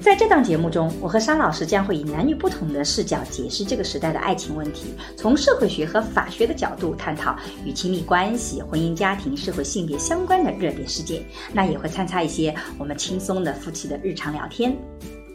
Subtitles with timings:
[0.00, 7.36] 在这档节目中，我和沙老师将会以男女不同的视角解释这个时代的爱情问题，从社会学和法学的角度探讨
[7.66, 11.22] 与亲密关系、婚姻家庭、社会性别相关的热点事件。
[11.52, 14.74] 那也会参差一些我们轻松的夫妻的日常聊天。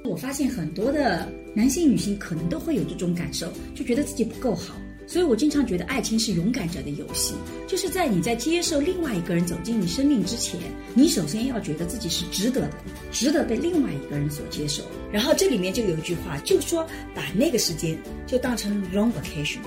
[0.04, 4.74] 我发现很多的男性、女性可能都会有这种感受，就觉得自己不够好。
[5.08, 7.36] 所以我经常觉得，爱情是勇敢者的游戏，
[7.68, 10.60] 就是在你在接受另外一个人走进你生命之前，
[10.94, 12.74] 你首先要觉得自己是值得的，
[13.12, 14.84] 值得被另外一个人所接受。
[15.12, 19.60] 然后这里面就有一句话，就说把那个时间就当成 long vacation，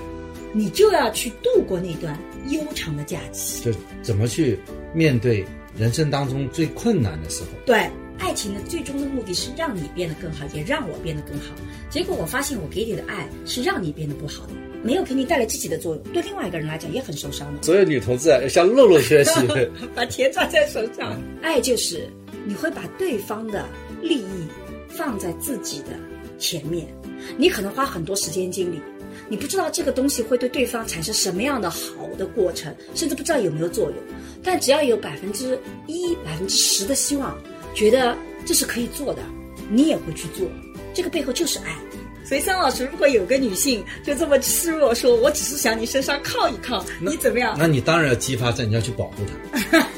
[0.53, 3.63] 你就要去度过那段悠长的假期。
[3.63, 4.59] 就怎么去
[4.93, 5.45] 面对
[5.77, 7.47] 人生当中最困难的时候？
[7.65, 11.55] 对，爱情的最终的目的是让你变得更好，也让我变得更好。
[11.89, 14.53] 结果我发现，我给你的爱是让你变得不好的。
[14.83, 17.63] 没有给你带来积极的作用，对另外一个人来讲也很受伤的。
[17.63, 19.31] 所有女同志啊，要向露露学习，
[19.93, 21.21] 把钱抓在手上。
[21.41, 22.07] 爱就是
[22.45, 23.65] 你会把对方的
[24.01, 24.47] 利益
[24.87, 25.87] 放在自己的
[26.37, 26.87] 前面，
[27.37, 28.79] 你可能花很多时间精力，
[29.27, 33.95] 你不知道这个东西会对对方产生什么样的好的过程，甚至不知道有没有作用。
[34.41, 37.37] 但只要有百分之一、百分之十的希望，
[37.75, 39.21] 觉得这是可以做的，
[39.69, 40.47] 你也会去做。
[40.93, 41.75] 这个背后就是爱。
[42.23, 47.55] 所以，桑老师，如果有个女性就这么示弱，说我只是想你身上靠一靠，你怎么样？
[47.57, 49.23] 那你当然要激发在，你要去保护
[49.71, 49.87] 她。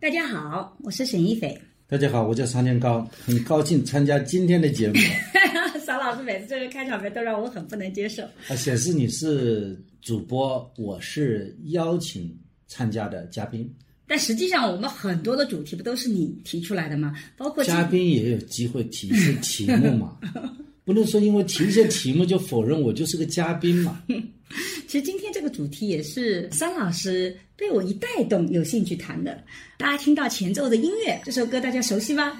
[0.00, 1.56] 大家好，我是沈一斐。
[1.86, 4.94] 大家好，我叫常天高，很高兴参加今天的节目。
[5.84, 8.24] 桑老师每次这个开场白都让我很不能接受。
[8.48, 13.72] 啊，显示你是主播，我是邀请参加的嘉宾。
[14.12, 17.14] 但实际上，我们很多的主题不都是你提出来的吗？
[17.34, 20.18] 包括嘉宾也有机会提一些 题目嘛，
[20.84, 24.02] 不能说因为提一些题目就否认我就是个嘉宾嘛。
[24.86, 29.42] 其实今天这个主题也是桑老师被我一带动有兴趣谈的。
[29.78, 32.34] 大家听到前奏的音乐，这首歌大家熟悉吗？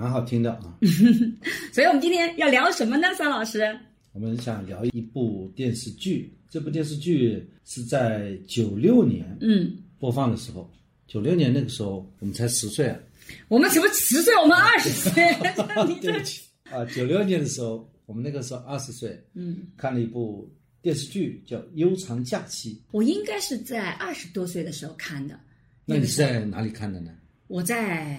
[0.00, 0.78] 蛮好听的啊，
[1.74, 3.78] 所以我们今天要聊什么呢，桑老师？
[4.12, 10.70] 我们想聊一部电视剧，这部电视剧是在九六年嗯播放的时候，
[11.06, 12.98] 九六年那个时候我们才十岁啊，
[13.48, 14.34] 我们什么十岁？
[14.36, 15.12] 我们 二十岁。
[16.00, 16.40] 对不起
[16.70, 20.50] 啊，九六年的时候，我们那个时候二十岁，嗯，看了一部
[20.80, 22.72] 电视剧叫《悠长假期》。
[22.90, 25.38] 我应该是在二十多岁的时候看的。
[25.84, 27.12] 那你是在哪里看的呢？
[27.48, 28.18] 我在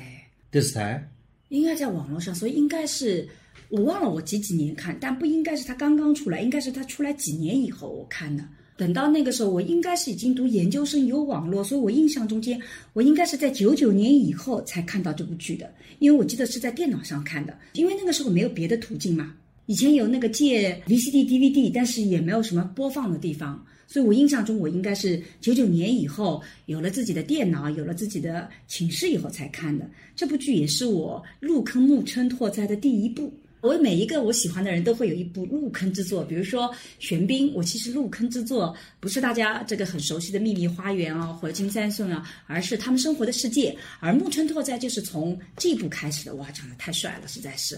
[0.52, 1.10] 电视台。
[1.51, 3.28] 应该在网络上，所以应该是
[3.69, 8.44] 我忘了我几几年看，但不应该是他刚刚出来，应该是他出来几年以后我看的。
[8.78, 12.59] 等到那个时候，我应该是已经读研究生，有网络，所以我印象中间，
[12.94, 15.69] 我应该是在九九年以后才看到这部剧的，
[16.00, 19.33] 因为我记得是在电脑上看的，因为那个时候没有别的途径嘛。
[19.68, 23.63] 以前有那个借 VCD、DVD，但是也没有什么播放的地方。
[23.91, 29.85] 所以我印象中，我应该是九九年以后有了自己的电脑，有了自己的寝室以后才看的
[30.16, 33.34] 这部剧，也是我入坑木村拓哉的第一部。
[33.59, 43.78] 我每一个我喜欢的人都会有一部入坑之作，比如说玄彬，我其实入坑之作不是大家这个很熟悉的《秘密花园》啊，或者《金三顺》啊，而是他们生活的世界。
[44.00, 47.78] 而木村拓哉就是从这部开始的，哇，长得太帅了，实在是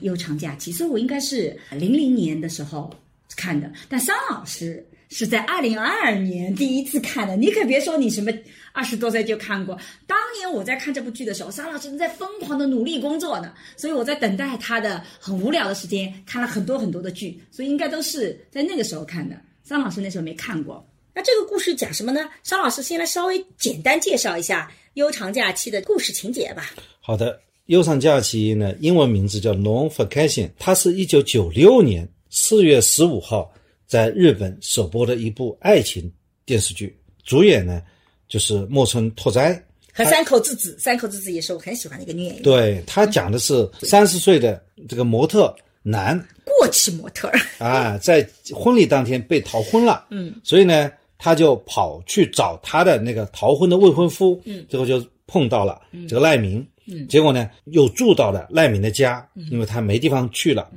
[0.00, 0.70] 悠长假期。
[0.70, 2.94] 所以我应该是零零年的时候
[3.34, 4.86] 看的，但桑老师。
[5.16, 8.32] 是在二零二二年第一次看的，你可别说你什么
[8.72, 9.78] 二十多岁就看过。
[10.08, 19.36] 当年我在看这部剧的时候，沙老师正在疯狂的努力工作呢，所以我在等待他的很无聊的时间，看了很多很多的剧，所以应该都是在那个时候看的。
[19.62, 20.84] 桑老师那时候没看过。
[21.14, 22.28] 那这个故事讲什么呢？
[22.42, 26.74] 沙老师先来稍微简单介绍一下《悠长假期》的故事情节吧。
[27.00, 27.32] 好的，
[27.66, 33.52] 《悠长假期》呢，英文名字叫《Long Vacation》，它是一九九六年四月十五号。
[33.86, 36.10] 在日本首播的一部爱情
[36.44, 37.82] 电视剧，主演呢
[38.28, 40.76] 就是木村拓哉和三口智子。
[40.78, 42.42] 三口智子也是我很喜欢的一个女演员。
[42.42, 50.06] 对他讲的是三十岁的这个模特男，过气模特啊，在婚礼当天被逃婚了。
[50.10, 54.40] 嗯，所以呢，他就跑去找他的那个逃婚的未婚夫。
[54.44, 56.66] 嗯，最后就碰到了这个赖明，
[57.08, 60.70] 结果呢又住到了赖敏的家，因为他没地方去了，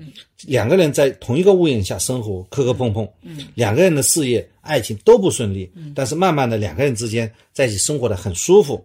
[0.45, 3.07] 两个人在同一个屋檐下生活，磕磕碰碰，
[3.55, 8.83] 两个人的事业、爱情都不顺利，但是慢慢的两个人之间在一起生活的很舒服，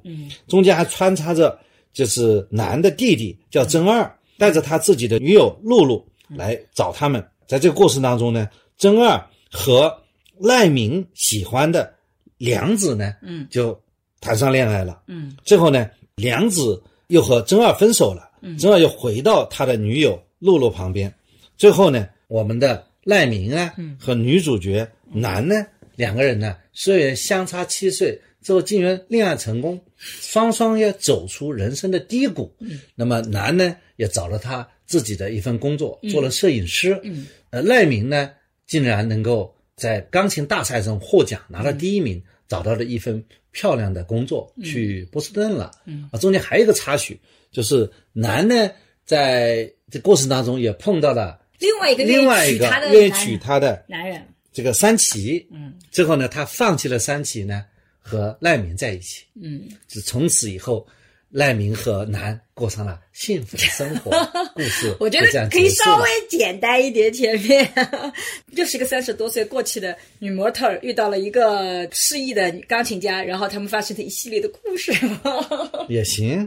[0.49, 1.59] 中间还穿插着
[1.93, 8.49] 就是男的弟弟叫曾二，带着他自己的女友露露来找他们，在这个过程当中呢，
[8.79, 9.95] 曾二和
[10.39, 11.95] 赖明喜欢的
[12.39, 13.47] 梁子呢，嗯。
[13.51, 13.79] 就
[14.21, 15.03] 谈上恋爱了。
[15.07, 15.37] 嗯。
[15.45, 21.13] 最后呢，梁子又和真二分手了，真二又回到他的女友露露旁边。
[21.59, 25.55] 最后呢，我们的赖明啊和女主角男呢
[25.95, 32.51] 两个人呢，虽然相差七岁，最后竟然恋爱成功，双双要走出人生的低谷。
[32.95, 36.99] 那么男呢也找了他自己的一份工作，做了摄影师。
[37.05, 37.27] 嗯。
[37.51, 38.31] 呃，赖明呢
[38.67, 45.71] 竟然能够在钢琴大赛中获奖，拿了第一名，找到了一份漂亮的工作，去波士顿了。
[45.87, 47.19] 嗯啊，中间还有一个插曲，
[47.51, 48.71] 就是男呢
[49.07, 54.23] 在这过程当中也碰到了另外一个另外一个愿意娶她的男人，
[54.53, 55.49] 这个三崎。
[55.51, 57.65] 嗯最后呢，他放弃了三崎呢，
[57.99, 59.25] 和赖明在一起。
[59.35, 60.87] 嗯，是从此以后，
[61.33, 64.11] 赖明和男过上了幸福的生活。
[64.55, 67.11] 故事我觉得可以稍微简单一点。
[67.11, 67.67] 前面
[68.55, 74.93] 就是一个三十多岁过气的女模特儿遇到了一个失忆的钢琴家，然后他们发生的一系列的故事。
[75.89, 76.47] 也行。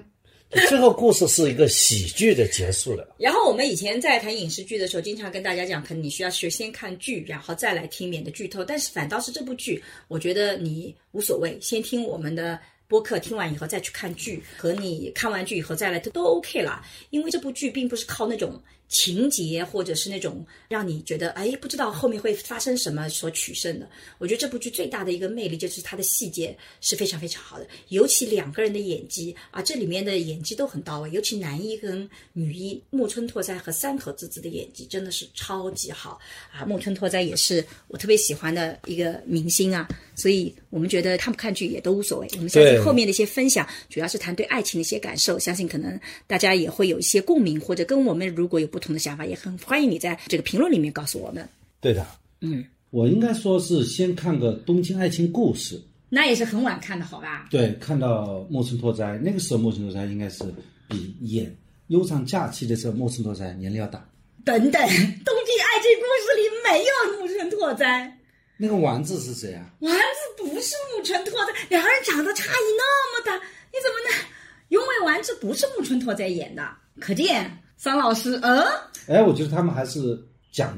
[0.69, 3.15] 最后故事是一个喜剧的结束了。
[3.17, 8.63] 然后我们以前在谈影视剧的时候，经常跟大家讲，可能你需要是先看剧，然后再来听，免得剧透。
[8.63, 12.59] 但是反倒是这部剧，我觉得你无所谓，先听我们的。
[12.87, 16.85] 播客听完以后再去看剧，和你看完剧以后再来都都 OK 啦。
[17.09, 23.89] 因为这部剧并不是靠那种情节或者是那种让你觉得哎不知道后面会发生什么所取胜的。
[24.19, 36.19] 我觉得这部剧最大的一个魅力就是它的细节是非常非常好的，尤其两个人的演技啊，这里面的演技都很到位，尤其男一跟女一木村拓哉和三口智子的演技真的是超级好
[36.51, 36.63] 啊！
[36.63, 42.27] 木村拓哉也是我特别喜欢的一个明星啊，所以我们觉得看不看剧也都无所谓。
[42.35, 51.47] 我们相信后面的一些分享，主要是谈对爱情的一些感受，相信可能大家也会有一些共鸣，或者跟我们如果有不同的想法，也很欢迎你在这个评论里面告诉我们。
[51.81, 52.05] 对的，
[52.41, 55.75] 嗯，我应该说是先看个《东京爱情故事》，
[56.09, 57.47] 那也是很晚看的，好吧？
[57.51, 60.43] 对，看到木村拓哉，那个时候木村拓哉应该是
[60.87, 61.45] 比演
[61.87, 64.07] 《悠长假期》的时候木村拓哉年龄要大。
[64.43, 68.17] 等等，《东京爱情故事》里没有木村拓哉。
[68.57, 69.69] 那个丸子是谁啊？
[69.79, 74.27] 丸子不是木村拓哉，两个人长得差异那么大，你怎么能？
[74.69, 76.67] 因为丸子不是木村拓哉演的，
[76.99, 78.63] 可见桑老师，嗯，
[79.07, 80.19] 哎，我觉得他们还是
[80.51, 80.75] 讲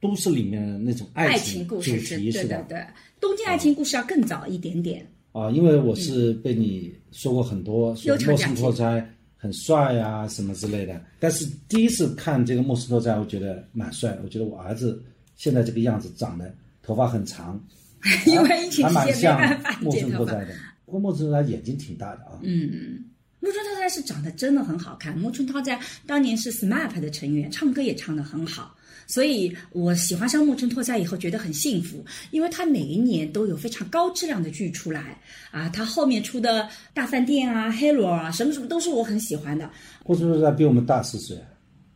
[0.00, 2.48] 都市里面的那种爱情故事是题是吧？
[2.48, 2.78] 对对对，
[3.20, 5.06] 《东京爱情故事》要更早一点点。
[5.32, 11.00] 啊，因为我是被你说过很多，说莫森悠长假期拓哉很帅啊什么之类的。
[11.18, 14.18] 但是第一次看这个莫森拓哉，我觉得蛮帅。
[14.24, 15.00] 我觉得我儿子
[15.36, 17.60] 现在这个样子，长得头发很长，
[18.26, 20.44] 因为疫情还期间没蛮像办法莫剪头发森拓哉。
[20.46, 20.54] 的。
[20.84, 22.38] 不过莫森拓哉眼睛挺大的啊。
[22.42, 23.04] 嗯，
[23.40, 25.16] 木村拓哉是长得真的很好看。
[25.16, 28.76] 木村拓哉当年是 SMAP 的成员，唱歌也唱得很好。
[29.06, 35.18] 所以我喜欢上木村拓哉以后，觉得很幸福，因为他每一年都有非常高质量的剧出来
[35.50, 35.68] 啊。
[35.68, 39.68] 他后面出的大饭店啊、Halo 啊，什么什么都是我很喜欢的。
[40.06, 41.36] 木村拓哉比我们大四岁，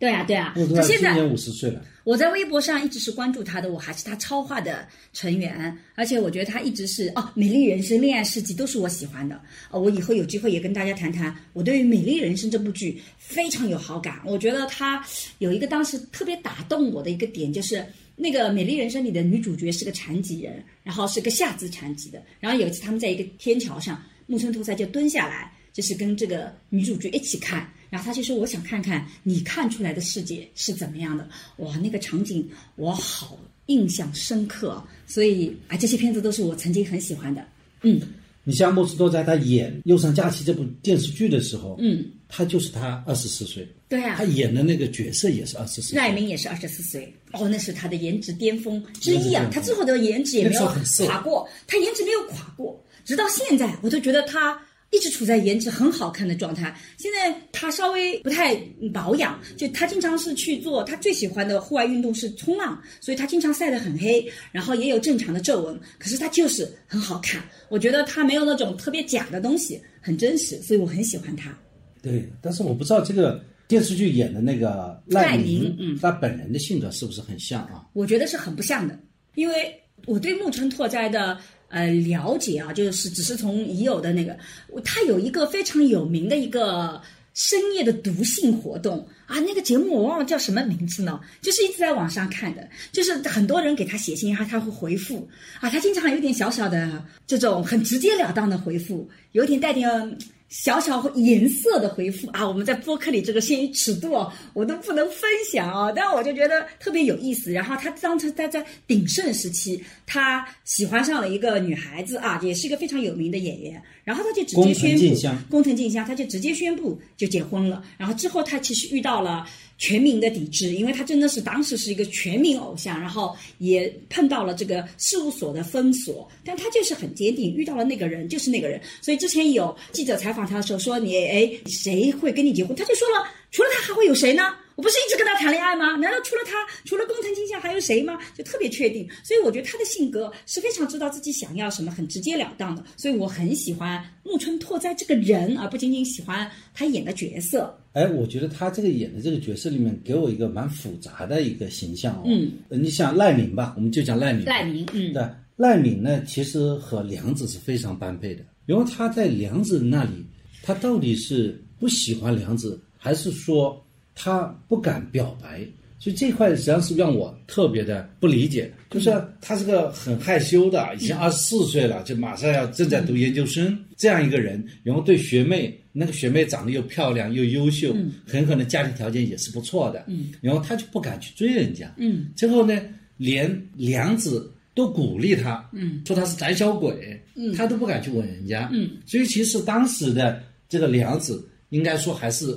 [0.04, 1.82] 对啊，对啊，他现在五十岁了。
[2.04, 9.40] 我在微博上一直是关注他的，我还是他超话的成员，而且我觉得他一直是哦，《美丽人生》《恋爱世纪》都是我喜欢的。
[9.70, 14.20] 哦，我以后有机会也跟大家谈谈，我对于《美丽人生》这部剧非常有好感。
[14.26, 15.02] 我觉得他
[15.38, 17.82] 有一个当时特别打动我的一个点，就是
[18.14, 22.22] 那个《美丽人生》里的女主角是个残疾人，然后是个下肢残疾的。
[22.38, 27.66] 然后有一次他们在一个天桥上，木村拓哉就蹲下来，就是跟这个女主角一起看。
[27.94, 34.84] 然后他就说：“我想看看你看出来的世界是怎么样的。”哇，那个场景我好印象深刻啊！
[35.06, 37.46] 所以啊，这些片子都是我曾经很喜欢的。
[37.82, 38.02] 嗯
[38.42, 45.96] 你像莫斯多在他演《忧伤假期》这部电视剧的时候，嗯，他就是他二十四岁，对啊他，演的那个角色也是二十四岁。
[45.96, 49.48] 赖明也是二十四岁哦，那是他的颜值巅峰之一啊！
[49.52, 50.66] 他最后的颜值也没有
[51.06, 54.60] 垮过，他颜值没有垮过，直到现在我都觉得他。
[54.94, 56.74] 一直处在颜值很好看的状态。
[56.96, 58.54] 现在他稍微不太
[58.92, 67.42] 保养，就他经常是去做他最喜欢的户外运动是冲浪，所以他经常晒得很黑，然后也有正常的皱纹，可是他就是很好看。
[67.68, 71.56] 我觉得他没有那种特别假的东西，很真实，所以我很喜欢他。
[72.00, 77.86] 对，但是我不知道这个电视剧演的那个赖赖明明，嗯他本人的性格是不是很像啊？
[77.94, 78.98] 我觉得是很不像的，
[79.34, 79.74] 因为
[80.06, 81.38] 我对木村拓哉的
[81.74, 84.38] 呃了解啊，就是只是从已有的那个，
[84.84, 87.02] 他有一个非常有名的一个
[87.34, 95.28] 深夜的读信活动啊，那个节目我忘了叫什么名字呢，就是一直在网上看的，就是很多人给他写信，然后他会回复
[95.60, 100.16] 啊，他经常有点小小的这种很直截了当的回复，有点带点。
[100.48, 105.90] 小小颜色的回复啊，我们在播客里这个限于尺度哦，我都不能分享啊。
[105.90, 107.50] 但我就觉得特别有意思。
[107.50, 113.82] 然后他当时他在鼎盛时期，他喜欢上了一个女孩子啊，也是一个非常有名的演员。
[114.04, 117.82] 然后他就直接宣布宫藤静香，他就直接宣布就结婚了。
[117.98, 119.46] 然后之后他其实遇到了。
[119.76, 128.80] 全民的抵制，因为他真的是当时是一个全民偶像，然后也碰到了这个事务所的封锁，但他就是很坚定，遇到了那个人就是那个人。
[129.00, 134.54] 所以之前有记者采访他的时候说：“你哎，谁会跟你结婚？”他就说了：“除了他还会有谁呢？
[134.76, 135.96] 我不是一直跟他谈恋爱吗？
[135.96, 136.52] 难道除了他，
[136.84, 139.08] 除了工藤静香还有谁吗？”就特别确定。
[139.22, 142.84] 所以我觉得他的性格是非常知道自己想要什么，很直截了当的。
[142.96, 147.76] 所以我很喜欢木村拓哉这个人，而不仅仅喜欢他演的角色。
[147.94, 152.22] 哎，我觉得他这个演的这个角色里面，给我一个蛮复杂的一个形象哦。
[152.26, 154.44] 嗯，你想赖敏吧，我们就讲赖敏。
[154.44, 155.22] 赖敏，嗯，对，
[155.54, 160.26] 赖敏呢，其实和梁子是非常般配的，因为他在梁子那里，
[160.60, 163.80] 他到底是不喜欢梁子，还是说
[164.12, 165.64] 他不敢表白？
[166.04, 177.96] 所以这块实际上是让我特别的不理解，就是他是个很害羞的，已经二十四岁了，就马上要正在读研究生这样一个人，然后对学妹，那个学妹长得又漂亮又优秀，
[178.26, 180.04] 很可能家庭条件也是不错的，
[180.42, 181.90] 然后他就不敢去追人家，
[182.36, 182.78] 最后呢，
[183.16, 185.66] 连梁子都鼓励他，
[186.04, 187.18] 说他是胆小鬼，
[187.56, 188.70] 他都不敢去吻人家，
[189.06, 192.54] 所以其实当时的这个梁子应该说还是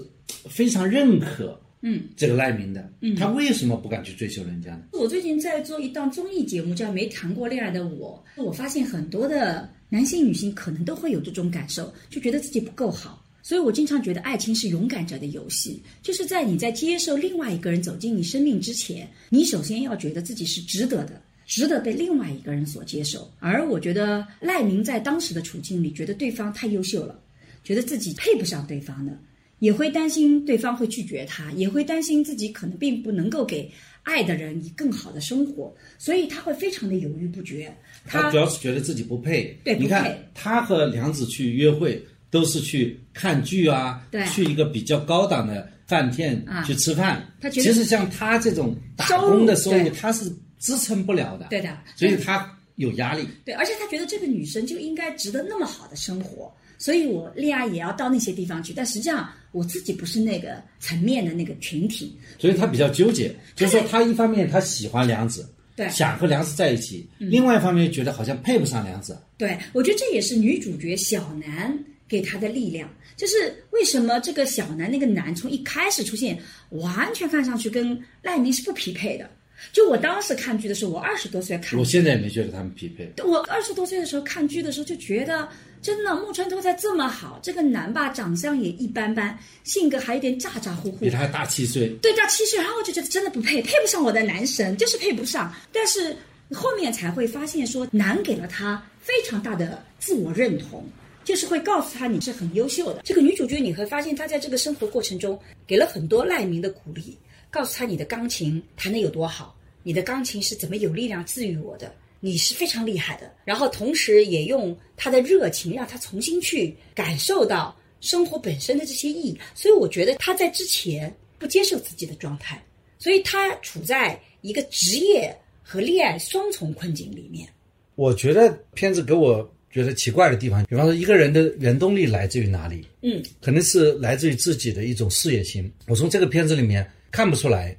[0.50, 1.58] 非常认可。
[1.82, 4.82] 嗯，这个赖明的，嗯，他为什么不敢去追求人家呢？
[4.94, 13.24] 我最近在做一档综艺节目，叫《没谈过恋爱的我》，我发现很多的男性、女性可能都会有这种感受，就觉得自己不够好。
[13.44, 23.32] 所以我经常觉得，爱情是勇敢者的游戏，就是在你在接受另外一个人走进你生命之前，你首先要觉得自己是值得的，值得被另外一个人所接受。
[23.40, 27.18] 而我觉得赖明在当时的处境里，觉得对方太优秀了，
[27.64, 29.18] 觉得自己配不上对方的。
[29.60, 33.70] 也会担心对方会拒绝他，也会担心自己可能并不能够给
[34.04, 37.76] 爱的人以更好的生活，所以他会非常的犹豫不决。
[38.06, 39.58] 他主要是觉得自己不配。
[39.64, 44.02] 对，你看他和梁子去约会都是去看剧啊，
[44.34, 47.26] 去一个比较高档的饭店去吃饭。
[47.42, 51.48] 他其实像他这种打工的收入，他是支撑不了的。
[51.50, 53.28] 对的，所以他有压力。
[53.44, 56.54] 对，而且他觉得这个女生就应该值得那么好的生活。
[56.78, 69.18] 所以我恋爱也要到那些地方去，但实际上我自己不是那个层面的那个群体，所以他比较纠结，就是说他一方面他喜欢梁子，对，想和梁子在一起，另外一方面觉得好像配不上梁子。
[69.38, 71.76] 对，我觉得这也是女主角小南
[72.08, 73.36] 给他的力量，就是
[73.72, 76.38] 为什么这个小南那个男从一开始出现，
[76.70, 79.28] 完全看上去跟赖明是不匹配的。
[79.74, 83.12] 就我当时看剧的时候，我二十多岁看，我现在也没觉得他们匹配。
[83.24, 85.50] 我二十多岁的时候看剧的时候就觉得。
[85.88, 95.50] 真的，木村拓哉这么好，这个男吧，长相也一般般，性格还有点咋咋呼呼，比他大七岁，对，大七岁，然后我就觉得真的不配，配不上我的男神，就是配不上。
[95.72, 96.14] 但是
[96.52, 100.84] 后面才会发现，说男给了他非常大的自我认同，
[101.24, 103.04] 就是会告诉他你是很优秀的。
[103.06, 107.18] 这个女主角你会发现，她在这个生活过程中给了很多赖明的鼓励，
[107.50, 111.90] 告诉他你的钢琴弹得有多好，你的钢琴是怎么有力量治愈我的。
[112.20, 119.40] 你是非常厉害的，然后同时也用他的热情让他重新去感受到生活本身的这些意义。
[119.54, 122.60] 所以我觉得他在之前不接受自己的状态，
[122.98, 127.48] 所以他处在一个职业和恋爱双重困境里面。
[127.96, 132.88] 我觉得片子给我觉得奇怪的地方，比方说一个人的原动力来自于哪里？
[133.02, 135.72] 嗯，可能是来自于自己的一种事业心。
[135.88, 137.78] 我从这个片子里面看不出来。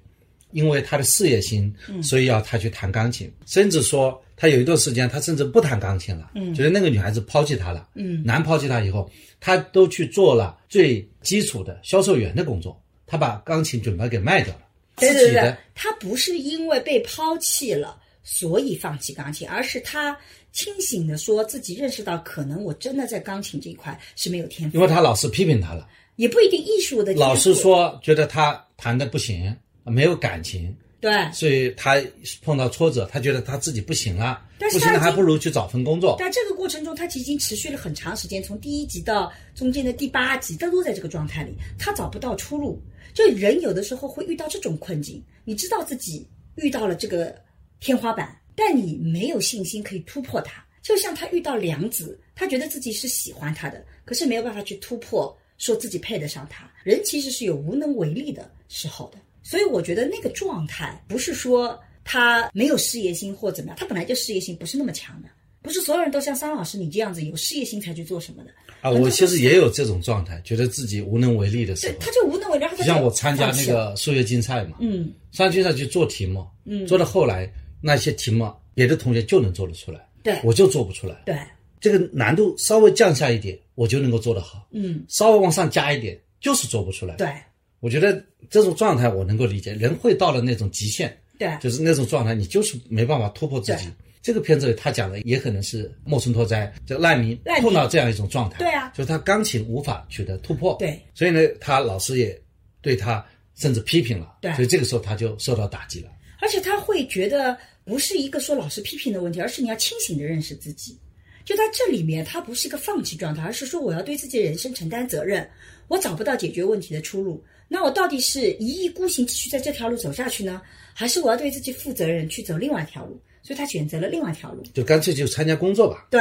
[0.52, 7.88] 因为他的事业心，所以要他去弹钢琴，甚至说他有一段时间，他甚至不弹钢琴了，觉得那个女孩子抛弃他了，
[8.25, 14.61] 男抛弃他以后，他都去做了最基础的销售员的工作，他把钢琴准备给卖掉了。
[14.97, 20.17] 对对对，他不是因为被抛弃了，所以放弃钢琴，而是他
[20.50, 24.76] 清醒的说自己认识到，可能我真的在钢琴这一块是没有天赋。
[24.76, 29.55] 因为他老师批评他了，也不一定艺术的老师说觉得他弹的不行。
[29.85, 31.97] 没有感情，对，所以他
[32.43, 36.17] 碰到挫折，他觉得他自己不行了，不行了还不如去找份工作。
[36.19, 42.81] 但这个过程中，他其实已经持续了很长时间，从第一集到中间的第八集，他都在这个状态里，他找不到出路。
[43.15, 47.35] 就人有的时候会遇到这种困境，你知道自己遇到了这个
[47.81, 56.71] 天花板，但你没有信心可以突破它，就像他遇到梁子，他觉得自己是喜欢他的，可是没有办法去突破，说自己配得上他。
[56.85, 65.28] 人其实是有无能为力的时候的，所以我觉得那个状态不是说他没有事业心或怎么样，他本来就事业心不是那么强的，
[65.62, 68.50] 不是所有人都像桑老师你这样子有事业心才去做什么的。
[68.83, 71.99] 啊，我其实也有这种状态，觉得自己无能为力的时对，候。
[72.00, 77.50] 他就无能为力，然后他就像我参加那个数学竞赛嘛，嗯数学竞赛去做题目，嗯，做到后来
[77.81, 81.23] 那些题目别的同学就能做得出来，对我就做不出来。
[81.25, 81.35] 对
[81.81, 87.17] 这个难度稍微降下一点，我就能够做得好；嗯稍微往上加一点，就是做不出来。
[87.17, 87.33] 对
[87.81, 93.89] 我觉得这种状态我能够理解，人会到了那种极限，对就是那种状态，你就是没办法突破自己。
[94.21, 102.39] 这个片子里他讲的也可能是莫村拓哉这个难民碰到这样一种状态，对啊就是他钢琴无法取得突破，对，所以呢，他老师也
[102.83, 106.11] 对他甚至批评了，对所以这个时候他就受到打击了。
[106.41, 110.99] 而且他会觉得不是一个说老师批评的问题，而是你要清醒的认识自己。
[111.45, 115.49] 就在这里面，他不是一个放弃状态，而是说我要对自己的人生承担责任。
[115.87, 120.61] 我找不到解决问题的出路，那我到底是一意孤行继续在这条路走下去呢，
[120.95, 123.21] 还是我要对自己负责任去走另外一条路？
[123.43, 124.63] 所以他选择了另外一条路。
[124.75, 126.21] 就干脆就参加工作吧，对，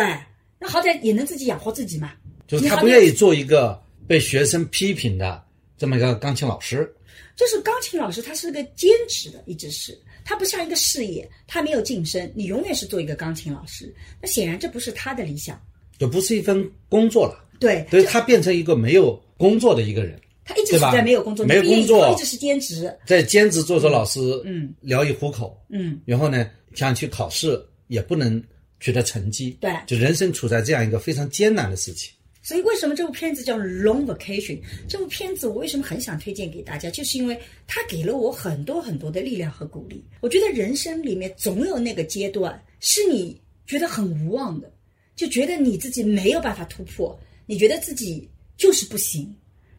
[0.60, 2.12] 那好歹也能自己养活自己嘛。
[2.48, 5.44] 就是他不愿意做一个被学生批评的
[5.78, 6.94] 这么一个钢琴老师。
[7.36, 13.94] 就是钢琴老师，他是个兼职的，一直是他不像一个事业，他没有晋升，你永远是做一个钢琴老师。
[14.22, 15.60] 那显然这不是他的理想。
[16.00, 22.92] 就不是一份工作了，对，所以他变成一个没有工作的一个人，他一直是在没有工作，没有工作一直是兼职。
[23.06, 28.42] 在兼职做做老师，嗯，聊以糊口，嗯，然后呢，想去考试也不能
[28.80, 32.14] 取得成绩，对就人生处在这样一个非常艰难的事情。
[32.42, 34.56] 所以为什么这部片子叫《Long Vacation》？
[34.88, 37.38] 这部片子我为什么很想推荐给大家，就是因为
[37.68, 40.02] 它给了我很多很多的力量和鼓励。
[40.22, 44.72] 我觉得人生里面总有那个阶段是你觉得很无望的，
[45.14, 49.36] 就觉得你自己没有办法突破，你觉得自己就是不行。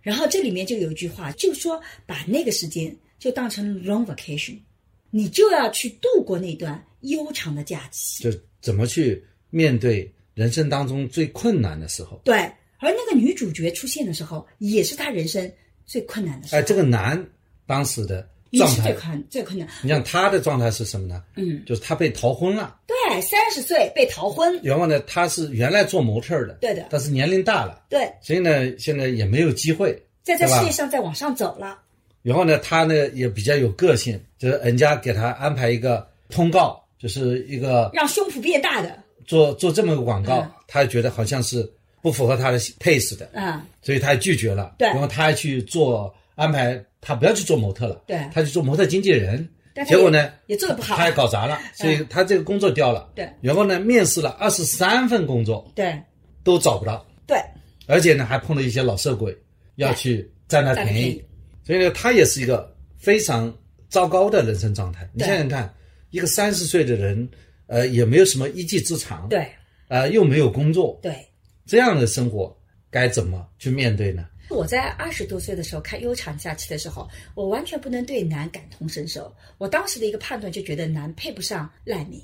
[0.09, 4.57] 然后这里面就有一句话，就说把那个时间就当成 long vacation，
[5.11, 8.25] 你就要去度过那段悠长的假期。
[8.25, 8.31] 就
[8.62, 12.18] 怎么去面对人生当中最困难的时候。
[12.25, 12.38] 对，
[12.79, 15.53] 而那个女主角出现的时候，也是她人生
[15.85, 16.59] 最困难的时候。
[16.59, 17.23] 哎，这个男
[17.66, 19.68] 当时的也状态，是最困最困难。
[19.83, 21.23] 你像他的状态是什么呢？
[21.37, 31.78] 嗯，就是他被逃婚了，对，三十岁被逃婚，然后呢，他是原来做模特的，对的但是年龄大了，对，所以呢，现在也没有机会，在在事业上再往上走了。
[32.22, 41.66] 然后呢，他呢也比较有个性，就是人家给他安排一个通告，就是一个让胸脯变大的，做做这么个广告，嗯他觉得好像是
[42.02, 44.74] 不符合他的 pace 的，嗯，所以他拒绝了。
[44.78, 49.48] 对然后他还去做安排，他不要去做模特了，对他去做模特经纪人。
[49.79, 53.11] 但结果呢，也做得不好他也搞砸了，所以他这个工作掉了。
[53.14, 53.29] 对。
[53.41, 55.97] 然后呢，面试了二十三份工作对。
[56.43, 57.38] 都找不到，对，
[57.87, 59.37] 而且呢还碰到一些老色鬼
[59.77, 61.23] 要去占他便宜。
[61.62, 63.55] 所以呢，他也是一个非常
[63.91, 65.09] 糟糕的人生状态。
[65.12, 65.29] 你对。
[65.29, 65.75] 想想看，
[66.11, 67.29] 一个三十岁的人，
[67.67, 69.47] 呃，也没有什么一技之长，对。
[69.88, 71.14] 呃，又没有工作，对。
[71.67, 72.57] 这样的生活
[72.91, 74.27] 该怎么去面对呢？
[74.51, 79.33] 我在二十多岁的时候看《悠长假期》的时候，我完全不能对男感同身受。
[79.59, 82.21] 我当时的一个判断就觉得男配不上赖明，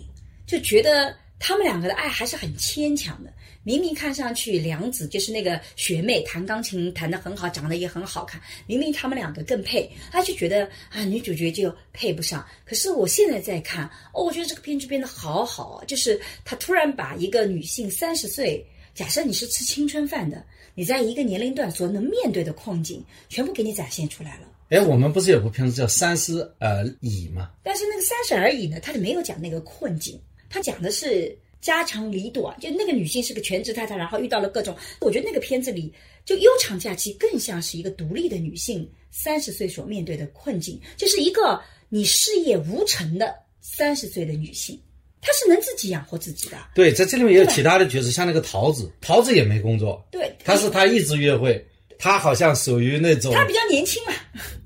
[0.47, 3.33] 就觉得他们两个的爱还是很牵强的。
[3.63, 12.47] 明明看上去梁子就是那个学妹，弹钢琴弹得很好，长得也很好看，明明他们两个更配，他就觉得啊女主角就配不上。
[12.65, 18.65] 可是我现在在看，哦，我觉得这个编剧编得好好，就是他突然把一个女性三十岁。
[18.95, 24.49] 假设你是吃青春饭的，你在一个年龄段所能面对的困境，全部给你展现出来了。
[24.71, 27.51] 哎，我们不是有部片子叫《三十而已》吗？
[27.63, 32.59] 但是那个三十而已呢，它就没有讲那个困境，它讲的是家长里短。
[32.59, 35.93] 就那个女性是个全职太太，然后遇到了各种，我觉得那个片子里，
[36.25, 44.81] 就悠长假期更像是一个独立的女性三十岁所面对的困境，就是一个你事业无成的三十岁的女性，
[45.25, 46.59] 她是能自己养活自己的。
[46.75, 51.67] 对，在这里面也有其他的角色，像那个桃子，桃子也没工作，对，他是他一直约会，
[51.99, 54.13] 他好像属于那种他比较年轻嘛，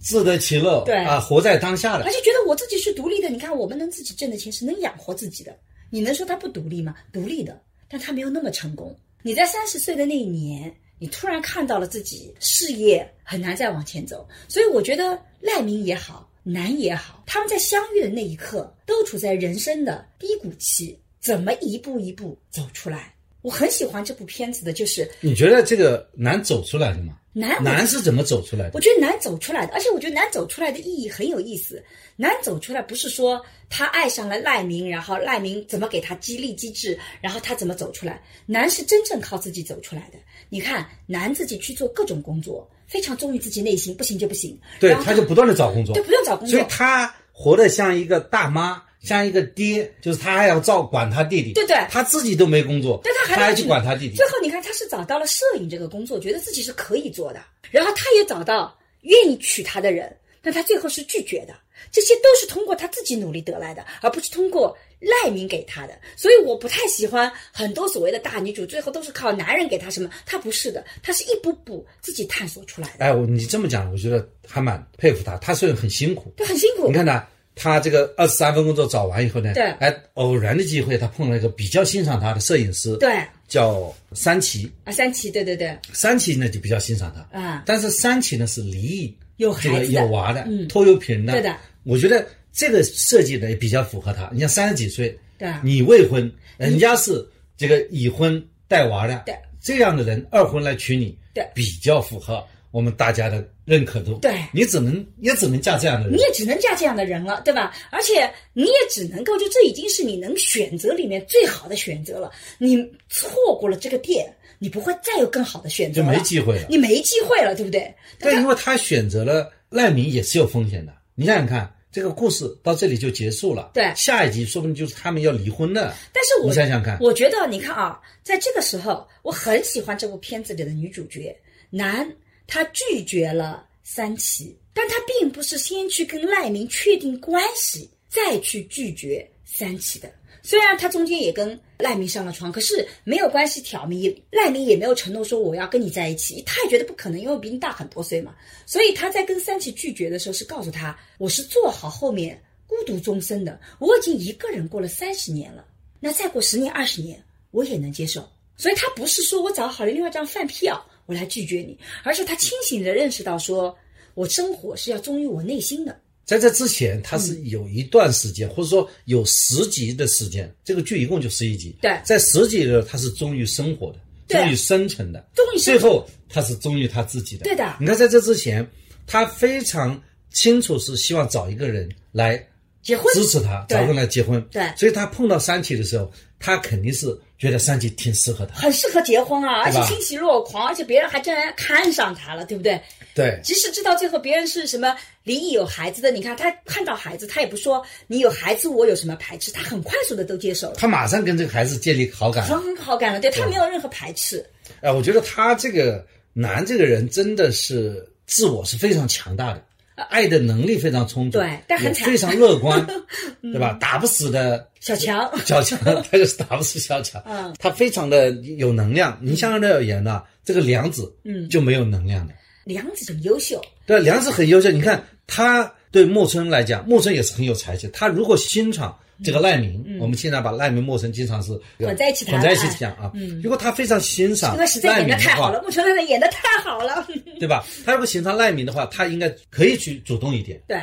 [0.01, 2.11] 自得其乐，对啊，活在当下的他。
[2.11, 3.29] 就觉得我自己是独立的。
[3.29, 5.57] 你看，我们能自己挣的钱是能养活自己的。
[5.90, 6.94] 你能说他不独立吗？
[7.12, 8.94] 独立的，但他没有那么成功。
[9.23, 23.14] 你在三十岁的那一年，你突然看到了自己事业很难再往前走，所以我觉得赖明也好，南也好，他们在相遇的那一刻，都处在人生的低谷期，怎么一步一步走出来？
[23.42, 27.18] 我很喜欢这部片子的，就是你觉得这个难走出来的吗？
[27.34, 28.70] 难难是怎么走出来的？
[28.72, 31.84] 我觉得难走出来的，而且我觉得难走出来的意义很有意思。
[32.16, 38.22] 难走出来不是说他爱上了赖明，然后赖明怎么给他激励机制，然后他怎么走出来。
[38.46, 40.18] 难是真正靠自己走出来的。
[40.48, 44.59] 你看，难自己去做各种工作，非常忠于自己内心，不行就不行。
[44.81, 46.70] 对，他就不断的找工作对，不用找工作所以。
[46.70, 51.53] 他活得像一个大妈，像一个爹，就是他还要照管他弟弟。
[51.53, 54.27] 对对他自己都没工作，但他还还要去管他弟弟最。
[54.29, 61.55] 后你看，他是找到了摄影这个工作，觉得自己是可以做的，然后他也找到愿意娶她的人，但他最后是拒绝的。
[61.92, 65.98] 这些都是通过他自己努力得来的，而不是通过赖明给他的。
[66.16, 76.92] 所以我不太喜欢很多所谓的大女主，最后都是靠男人给她什么，她不是的，她是一步步自己探索出来的，哎，我你这么讲，我觉得还蛮佩服她，她虽然很辛苦，对，很辛苦你。
[76.92, 79.64] 看她，她这个二十三份工作找完以后呢，对。
[79.80, 83.11] 哎，偶然的机会，她碰了一个比较欣赏她的摄影师，对。
[83.46, 84.70] 叫三崎。
[84.84, 90.00] 啊，三七，对对对，三崎呢就比较欣赏她，啊但是三崎呢是离异，有这个孩子的。
[90.02, 90.68] 有娃的，嗯。
[90.68, 91.56] 拖油瓶的，对的。
[91.84, 92.26] 我觉得
[92.59, 94.29] 这个设计的也比较符合他。
[94.33, 97.25] 你像三十几岁，对啊你未婚，人家是
[97.57, 104.18] 这个已婚带娃的，对，这样的人二婚来娶你，对比较符合我们大家的认可度。
[104.18, 106.18] 对你只能也只能嫁这样的人。
[106.18, 107.73] 你也只能嫁这样的人了，对吧？
[107.92, 112.33] 而且你也只能够，就这已经是你能选择里面最好的选择了。
[112.59, 112.77] 你
[113.09, 114.27] 错过了这个店，
[114.59, 117.94] 你不会再有更好的选择就，没机会了你没机会了，对不对？
[118.18, 120.92] 对，因为他选择了赖明也是有风险的。
[121.14, 123.70] 你想想看，这个故事到这里就结束了。
[123.74, 125.96] 对下一集说不定就是他们要离婚了。
[126.12, 131.35] 但是我你想想看我觉得你看啊，在这个时候，我很喜欢这部片子里的女主角
[131.70, 132.11] 男，
[132.46, 140.12] 他拒绝了三七，但他并不是先去跟赖明确定关系，再去拒绝三七的。
[140.42, 148.34] 虽然他中间也跟赖明上了床，可是没有关系挑明，赖明也没有承诺说我要跟你在一起，他也觉得不可能，因为比你大很多岁嘛。
[148.66, 155.64] 所以他在跟三崎拒绝的时候是告诉他，我是做好后面孤独终生的，我已经一个人过了三十年了。
[156.00, 158.28] 那再过十年、二十年，我也能接受。
[158.56, 163.76] 所以他不是说我找好了另外一张饭票，我来拒绝你，而是他清醒的认识到说，
[164.14, 166.00] 我生活是要忠于我内心的。
[166.28, 171.74] 在这之前，他是嗯有一段时间，或者说有十集的时间，这个剧一共就十一集。
[171.80, 177.44] 对在十集的时候，他是忠于生活的，忠于生存的，忠于生存最后他是忠于他自己的。
[177.44, 178.68] 对的你看，在这之前，
[179.06, 179.98] 他非常
[180.30, 182.46] 清楚是希望找一个人来
[182.82, 184.38] 结婚支持他，找个人来结婚。
[184.50, 187.06] 对所以他碰到三体的时候，他肯定是
[187.38, 188.60] 觉得三体挺适合他。
[188.60, 192.78] 很适合结婚啊，而且欣喜若狂，而且别人还真然看上他了，对不对？
[193.18, 202.46] 对，即使知道最后别人是什么离异有孩子的，你看他看到孩子，他也不说你有孩子我有什么排斥，他很快速的都接受了，他马上跟这个孩子建立好感。
[202.46, 204.44] 很好感了，对他没有任何排斥。
[204.83, 209.64] 哎，我觉得他这个男这个人真的是自我是非常强大的，
[210.11, 212.87] 爱的能力非常充足，对但很惨非常乐观，
[213.42, 213.76] 对吧？
[213.81, 219.18] 打不死的小强 小强，他就是打不死小强，嗯，他非常的有能量。
[219.20, 222.33] 你相对而言呢，这个梁子，嗯就没有能量的。
[222.68, 224.70] 梁子很优秀，对，梁子很优秀。
[224.70, 227.88] 你看他对莫村来讲，莫村也是很有才气。
[227.94, 233.11] 他如果欣赏这个赖明，我们现在把赖明、莫村经常是嗯混在一起谈混在一起哎讲啊。
[233.42, 237.09] 如果他非常欣赏因为实在演赖明的话的太好了，，木村太太演的太好了，
[237.40, 237.64] 对吧？
[237.87, 240.78] 他如果欣赏赖明的话，他应该可以去主动一点，对，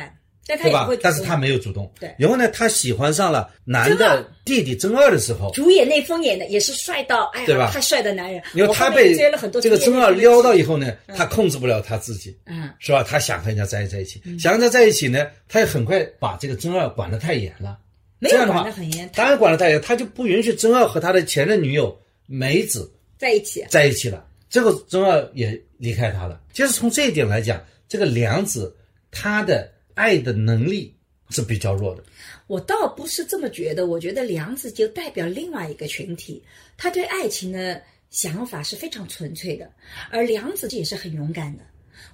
[0.46, 0.88] 对吧？
[1.02, 1.92] 但是他没有主动。
[1.98, 8.40] 对然后呢，他喜欢上了男的弟弟曾二的时候，主演内丰演的也是帅到，哎呀，对吧太帅的男人。
[8.54, 12.36] 因为他被这个主演真二撩到以后呢，他控制不了他自己。
[12.46, 13.02] 嗯，是吧？
[13.02, 17.78] 他想和人家在在一起，想和他在一起呢，他也很快把这个曾二管得太严了。
[18.18, 21.94] 没有管得很严，当然管得太严，他就不允许曾二和他的前任女友
[22.26, 23.64] 梅子在一起。
[23.68, 24.24] 在一起了。
[24.48, 26.40] 这个曾二也离开他了。
[26.52, 28.74] 其实从这一点来讲，这个梁子
[29.10, 30.94] 他的爱的能力
[31.30, 32.04] 是比较弱的。
[32.46, 36.42] 我倒不是这么觉得，我觉得梁子就代表另外一个群体，
[36.76, 39.68] 他对爱情的想法是非常纯粹的，
[40.10, 41.64] 而梁子也是很勇敢的。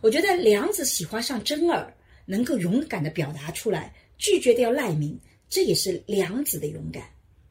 [0.00, 1.92] 我觉得梁子喜欢上真儿，
[2.24, 5.18] 能够勇敢的表达出来，拒绝掉赖明，
[5.50, 7.02] 这也是梁子的勇敢。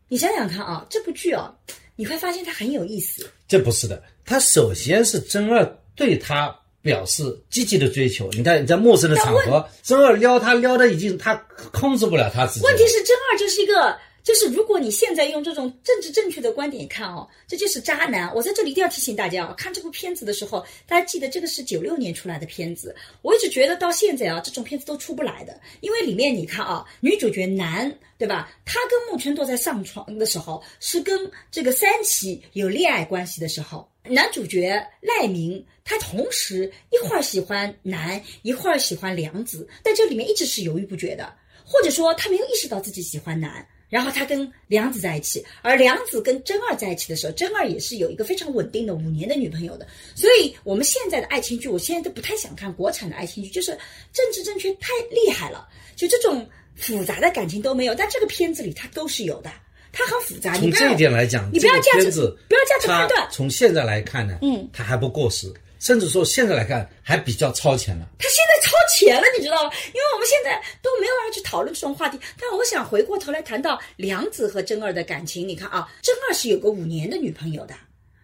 [0.07, 1.53] 你想想看啊，这部剧啊，
[1.95, 3.29] 你会发现它很有意思。
[3.47, 8.29] 这不是的，他首先是真二对他表示积极的追求。
[8.31, 11.35] 你看你在陌生的场合，真二撩他撩的已经他
[11.71, 12.65] 控制不了他自己。
[12.65, 18.31] 问题是真二就是一个就是如果你现在用这种政治正确的观点看哦，这就是渣男。
[18.35, 22.95] 我在这里一定要提醒大家哦，看这部片子的时候，大家记得这个是九六年出来的片子。
[23.23, 28.51] 我一直觉得到现在啊，这种片子都出不来的，因为里面你看啊，女主角男对吧？
[28.63, 33.87] 他跟木村拓在上床的时候，是跟这个三崎有恋爱关系的时候。
[34.03, 41.33] 男主角赖明，他同时一会儿喜欢男，一会儿喜欢良子，在这里面一直是犹豫不决的，
[41.63, 43.65] 或者说他没有意识到自己喜欢男。
[43.89, 49.85] 然后他跟梁子在一起，而梁子跟真二在一起的时候，真二也是有一个非常稳定的五年的女朋友的。
[50.15, 53.77] 所以，我们现在的爱情剧，我现在都不太想看国产的爱情剧，就是
[54.13, 57.93] 政治正确太厉害了，就这种复杂的感情都没有。
[57.93, 59.51] 但这个片子里它都是有的，
[59.91, 60.55] 它很复杂。
[60.57, 62.11] 从这一点来讲，你不要价值，
[62.47, 63.27] 不要价值判断。
[63.31, 65.51] 从现在来看呢，嗯，它还不过时。
[65.79, 69.71] 甚至说现在来看还比较超前了，他现在超前了，你知道吗？
[69.87, 72.19] 因为我们现在都没有人去讨论这种话题。
[72.39, 77.73] 但我想回过头来谈到梁子和真儿的感情，你看啊，真儿是有个五年的女朋友的，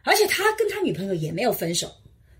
[0.04, 1.92] 而且他跟他女朋友也没有分手，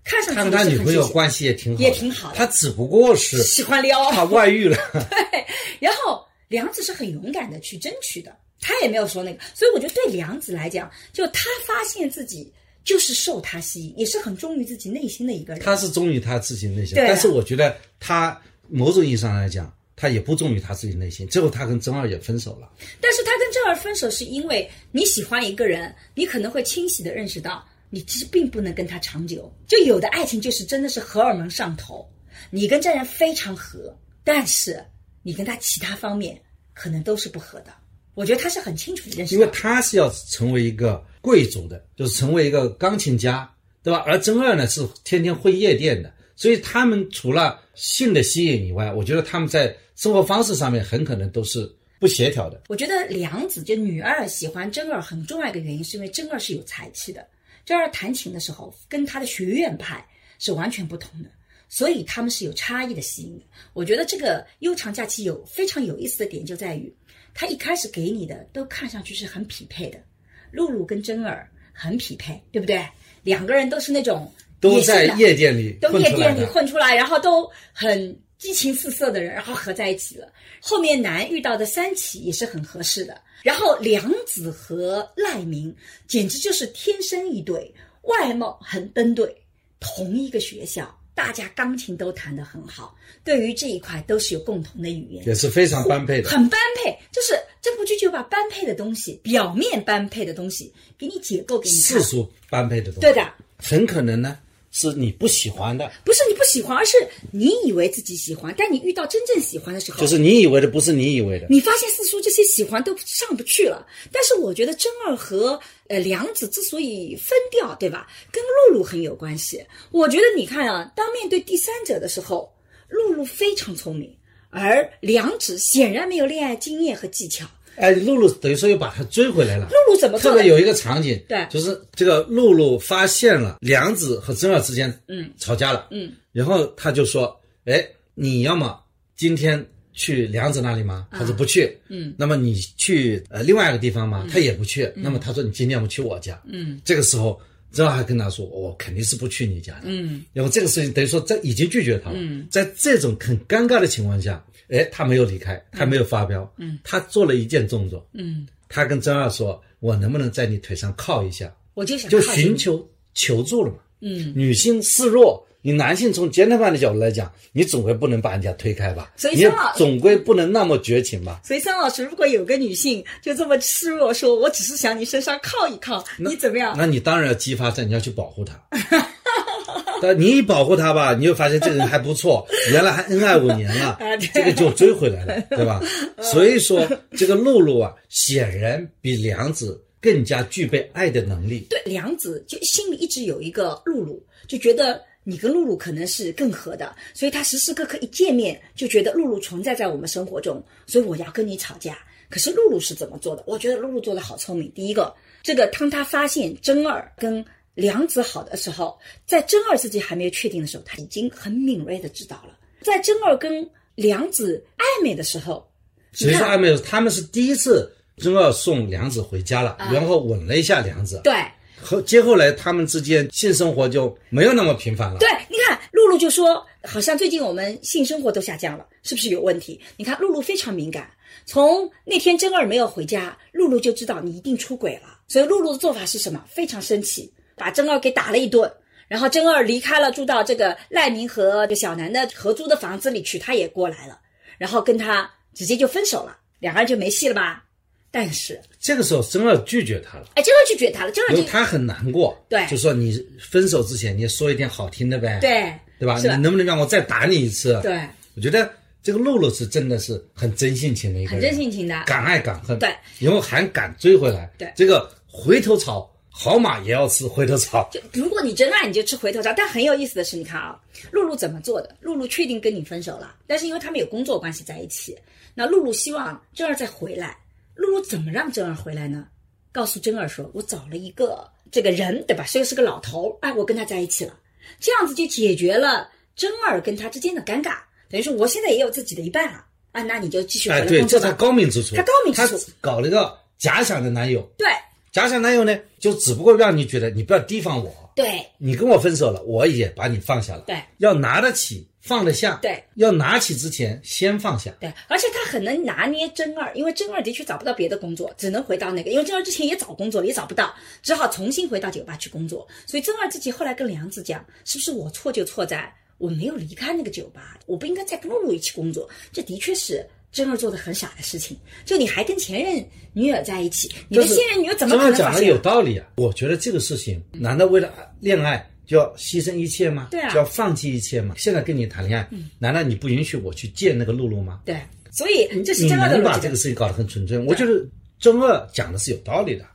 [0.04, 2.32] 看上去跟他女朋友关系也挺好，也挺好。
[2.36, 4.76] 他只不过是喜欢撩，他外遇了。
[5.10, 5.44] 对，
[5.80, 12.52] 然后梁子是很勇敢的去争取的，他也没有说那个，所以我觉得对梁子来讲，就他发现自己。
[12.84, 15.62] 就是受他吸引，也是很忠于自己内心的一个人。
[15.62, 21.28] 他是忠于他自己内心，但是我觉得他某种意义上来讲，他也不忠于他自己内心。
[21.28, 22.72] 最后他跟真二也分手了。
[22.98, 29.52] 但是他跟真二分手是因为你喜欢一个人，你可能会清晰的认识到，你其实并不能跟他长久。
[29.66, 32.08] 就有的爱情就是真的是荷尔蒙上头，
[32.48, 33.94] 你跟这人非常合，
[34.24, 34.82] 但是
[35.22, 36.40] 你跟他其他方面
[36.72, 37.74] 可能都是不合的。
[38.18, 43.48] 我觉得他是很清楚的认识，因为他是要成为一个贵族的，就是成为一个钢琴家，
[43.80, 44.02] 对吧？
[44.04, 52.60] 而真二呢是天天混夜店的，所以他们除了性的吸引以外，我觉得他们在生活方式上面很可能都是不协调的。
[52.66, 57.24] 我觉得梁子就女二喜欢真二很重要一个原因，是因为真二是有才气的，
[57.64, 60.04] 真二弹琴的时候跟他的学院派
[60.40, 61.30] 是完全不同的，
[61.68, 63.44] 所以他们是有差异的吸引的。
[63.74, 66.92] 我觉得这个悠长假期有非常有意思的点就在于。
[67.40, 70.02] 他一开始给你的都看上去是很匹配的，
[70.50, 72.84] 露露跟真儿很匹配，对不对？
[73.22, 80.32] 两个人都是那种都在夜店里，都夜店里混出来，然后都很激情四射的人，然后合在一起了。
[80.60, 85.72] 后面男遇到的三起也是很合适的，然后梁子和赖明
[86.08, 87.72] 简直就是天生一对，
[88.02, 89.32] 外貌很登对，
[89.78, 90.92] 同一个学校。
[91.18, 96.96] 大家钢琴都弹得很好，对于这一块都是有共同的语言，也是非常般配的，很般配。
[97.10, 104.38] 就是这部剧就把般配的东西，表面般配的东西给你解构给你世俗般配的东西，对的，很可能呢。
[104.70, 106.92] 是你不喜欢的，不是你不喜欢，而是
[107.32, 111.46] 你以为自己喜欢，但你遇到真正喜欢的时候，就是你以为的不是你以为的。
[111.48, 113.84] 你发现四叔这些喜欢都上不去了。
[114.12, 118.06] 但是我觉得真二和呃梁子之所以分掉，对吧？
[118.30, 119.64] 跟露露很有关系。
[119.90, 122.52] 我觉得你看啊，当面对第三者的时候，
[122.88, 124.14] 露露非常聪明，
[124.50, 127.46] 而梁子显然没有恋爱经验和技巧。
[127.76, 129.68] 哎，露露等于说又把他追回来了。
[129.68, 130.18] 露露怎么？
[130.18, 138.82] 特别有一个场景，对，就是这个露露发现了梁子和真二之间嗯吵架了，嗯，然后他就说，哎，你要么
[139.16, 139.64] 今天
[139.98, 141.08] 去梁子那里吗？
[141.10, 144.26] 他说不去，嗯，那么你去呃另外一个地方吗？
[144.30, 147.38] 他也不去，那么他说你今天要么去我家，嗯，这个时候
[147.72, 154.42] 真二还跟他说，我肯定是不去你家的，嗯，然后这个事情等于说这已经拒绝他了，嗯，在这种很尴尬的情况下。
[154.70, 169.12] 哎，他没有离开，他没有发飙，嗯，他做了一件动作，嗯，他跟真二说：“我能不能在你腿上靠一下？”我就想就寻求求助了嘛，嗯，女性示弱，你男性从健谈派的角度来讲，你总归不能把人家推开吧？
[169.18, 171.42] 所以，你总归不能那么绝情吧？
[171.44, 176.74] 所以，张老师，如果有个女性就这么示弱，说我只是想你身上靠一靠，你怎么样？
[176.74, 178.58] 那你当然要激发在你要去保护她。
[180.00, 183.98] 但你一保护她吧，你就发现这个人还不错，原来还恩爱五年了，
[184.32, 185.82] 这个就追回来了，对吧？
[186.22, 191.66] 所以说，这个露露啊，显然比梁子更加具备爱的能力。
[191.68, 201.98] 对，梁子就心里一直有一个露露，就觉得你跟露露可能是更合的，所以他时时刻刻一见面就觉得露露存在在我们生活中，所以我要跟你吵架。
[202.30, 203.42] 可是露露是怎么做的？
[203.46, 204.72] 我觉得露露做的好聪明。
[204.72, 212.58] 第一个，这个当他发现真二跟梁子好的时候，在真二自己还没有确定的时候，他已经很敏锐的知道了。
[212.80, 215.70] 在真二跟梁子暧昧的时候，
[216.12, 216.74] 谁是暧昧？
[216.78, 221.20] 他们是第一次真二送梁子回家了，然后吻了一下梁子。
[221.22, 221.34] 对，
[221.82, 225.18] 后接后来他们之间性生活就没有那么频繁了。
[225.18, 229.80] 对，你看露露就说，好像最近我们性生活都下降了，是不是有问题？
[229.96, 231.10] 你看露露非常敏感，
[231.46, 236.44] 从那天真儿没有回家，露露就知道你一定出轨了，所以露露的做法是什么？
[236.48, 238.70] 非常生气，把真儿给打了一顿。
[239.08, 244.18] 然后真儿离开了，住到这个赖明和小南的合租的房子里去，他也过来了，
[244.58, 247.64] 然后跟他直接就分手了，两个人就没戏了吧？
[248.10, 256.18] 但是，这个时候真儿拒绝他了，哎，真儿拒绝他了，真儿就因为他很难过，对就说你分手之前你说一点好听的呗，对对吧？
[256.18, 258.00] 你能不能让我再打你一次？，对，
[258.34, 258.70] 我觉得
[259.02, 269.52] 这个露露是真的是很真性情的一个很，真性情的，敢爱敢恨，对，然后还敢追回来，对这个回头草，好马也要吃回头草，就如果你真爱，你就吃回头草。
[269.54, 271.94] 但很有意思的是，你看啊，露露怎么做的？
[272.00, 275.14] 露露确定跟你分手了，但是因为他们有工作关系在一起，
[275.54, 277.36] 那露露希望真儿再回来。
[277.78, 279.26] 露露怎么让真儿回来呢？
[279.72, 282.44] 告诉真儿说，我找了一个这个人，对吧？
[282.44, 284.34] 所以是个老头，哎，我跟他在一起了，
[284.80, 287.76] 这样子就解决了真儿跟他之间的尴尬。
[288.10, 289.64] 等于说，我现在也有自己的一半了。
[289.92, 291.24] 啊，那你就继续回哎，对，来工作吧。
[291.24, 292.58] 这才高明之处，他高明之处。
[292.58, 294.66] 他搞了一个假想的男友，对。
[295.10, 298.44] 假想男友呢，就只不过让你觉得你不要提防我，对。
[298.58, 300.76] 你跟我分手了，我也把你放下了，对。
[300.98, 312.66] 要拿得起放得下，对，要拿起之前先放下，对，而且他很能拿捏真二，因为真二的确找不到别的工作，只能回到那个，因为真二之前也找工作了，也找不到，只好重新回到酒吧去工作。
[312.86, 320.06] 所以真二自己后来跟梁子讲，是不是我错就错在我没有离开那个酒吧，我不应该再跟露露一起工作，这的确是。
[320.30, 321.56] 真儿做的很傻的事情，
[321.86, 325.56] 就你还跟前任女友在一起，你的现任女友怎么这可能讲的有？
[325.56, 326.06] 道理啊？
[326.18, 330.08] 我觉得这个事情，难道为了恋爱就要牺牲一切吗？
[330.10, 331.34] 对啊嗯就要放弃一切吗？
[331.36, 334.62] 现在跟你谈恋爱，难道你不允许我去见那个露露吗？
[334.64, 334.80] 对，
[335.12, 336.38] 所以这是你真儿的能把。
[336.38, 337.86] 这个事情搞得很纯粹，我觉得
[338.18, 339.66] 真二讲的是有道理的。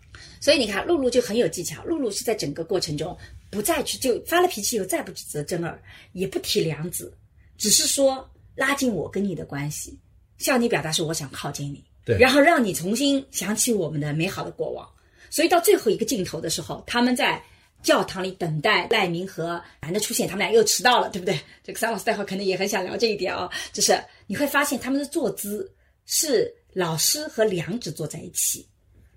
[0.42, 1.84] 所以你看，露露就很有技巧。
[1.84, 3.16] 露露是在整个过程中
[3.52, 5.80] 不再去就发了脾气以后，再不指责真儿，
[6.14, 7.14] 也不提梁子，
[7.56, 9.96] 只是说拉近我跟你的关系，
[10.40, 14.90] 向你表达说我想靠近你，对然后让你重新想起我们的美好的过往。
[15.30, 17.42] 所以到最后一个镜头的时候，他们在
[17.84, 21.38] 教堂里等待赖明和男的出现，他们俩又迟到了，对不对？
[21.64, 25.70] 这个桑老师待会儿可能也很想聊这一点哦，就是你会发现他们的坐姿
[26.06, 28.66] 是老师和良子坐在一起，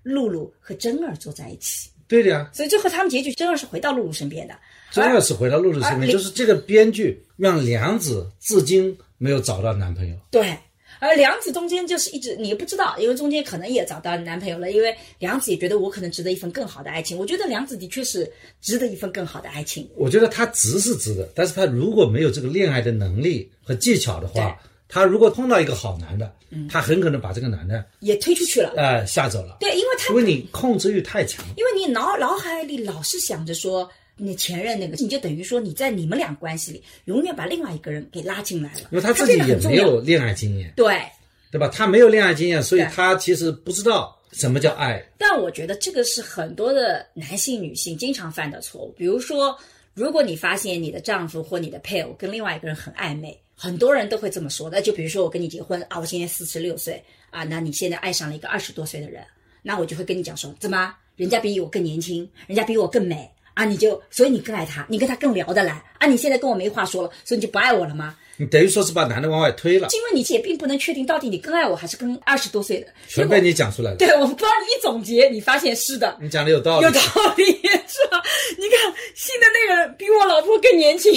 [0.02, 4.54] 露露和真儿坐在一起，对的呀，所以最后他们结局真儿是回到露露身边的。
[4.92, 10.16] 真二是回到露露身边，就是这个编剧让梁子至今没有找到男朋友。
[10.30, 10.56] 对，
[10.98, 17.16] 而梁子中间就是一直你不知道，因为中间可能也找到男朋友了，因为梁子也觉得我可能值得一份更好的爱情。
[17.16, 18.30] 我觉得梁子的确是
[18.60, 19.88] 值得一份更好的爱情。
[19.96, 26.32] 我觉得他值是值的，但是他如果没有这个恋爱的能力和技巧的话，他如果碰到一个好男的，
[26.70, 31.44] 他很可能把这个男的也推出去了，呃吓走了，对，因为他因为你控制欲太强。
[31.56, 41.00] 因为你脑脑海里老是想着说你前任那个，你就等于说你在你们俩关系里永远把另外一个人给拉进来了，因为他自己也没有恋爱经验，对。
[41.48, 41.68] 对吧？
[41.68, 45.02] 他没有恋爱经验，所以他其实不知道什么叫爱。
[45.16, 48.92] 但我觉得这个是很多的男性、女性经常犯的错误。
[48.98, 49.56] 比如说，
[49.94, 54.82] 如果你发现你的丈夫或你的配偶跟另外一个人很暧昧，很多人都会这么说的。
[54.82, 59.24] 就比如说，我跟你结婚啊，我今年四十六岁啊，那你现在爱上了一个二十多岁的人，
[59.62, 68.14] 那我就会跟你讲说，怎么人家比我更年轻，人家比我更美啊，你就所以你更爱他，你跟他更聊得来啊，你现在跟我没话说了，所以你就不爱我了吗？
[68.36, 73.96] 你等于说是把男的往外推了，因为你也并不能确定到底你更爱我还是跟二十多岁的，全被你讲出来了。
[73.96, 77.00] 对我帮你一总结，你发现是的，你讲的有道理有，道
[77.36, 77.44] 理
[77.86, 78.22] 是吧？
[78.58, 81.12] 你看新的那个人比我老婆更年轻，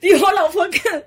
[0.00, 1.02] 比我老婆更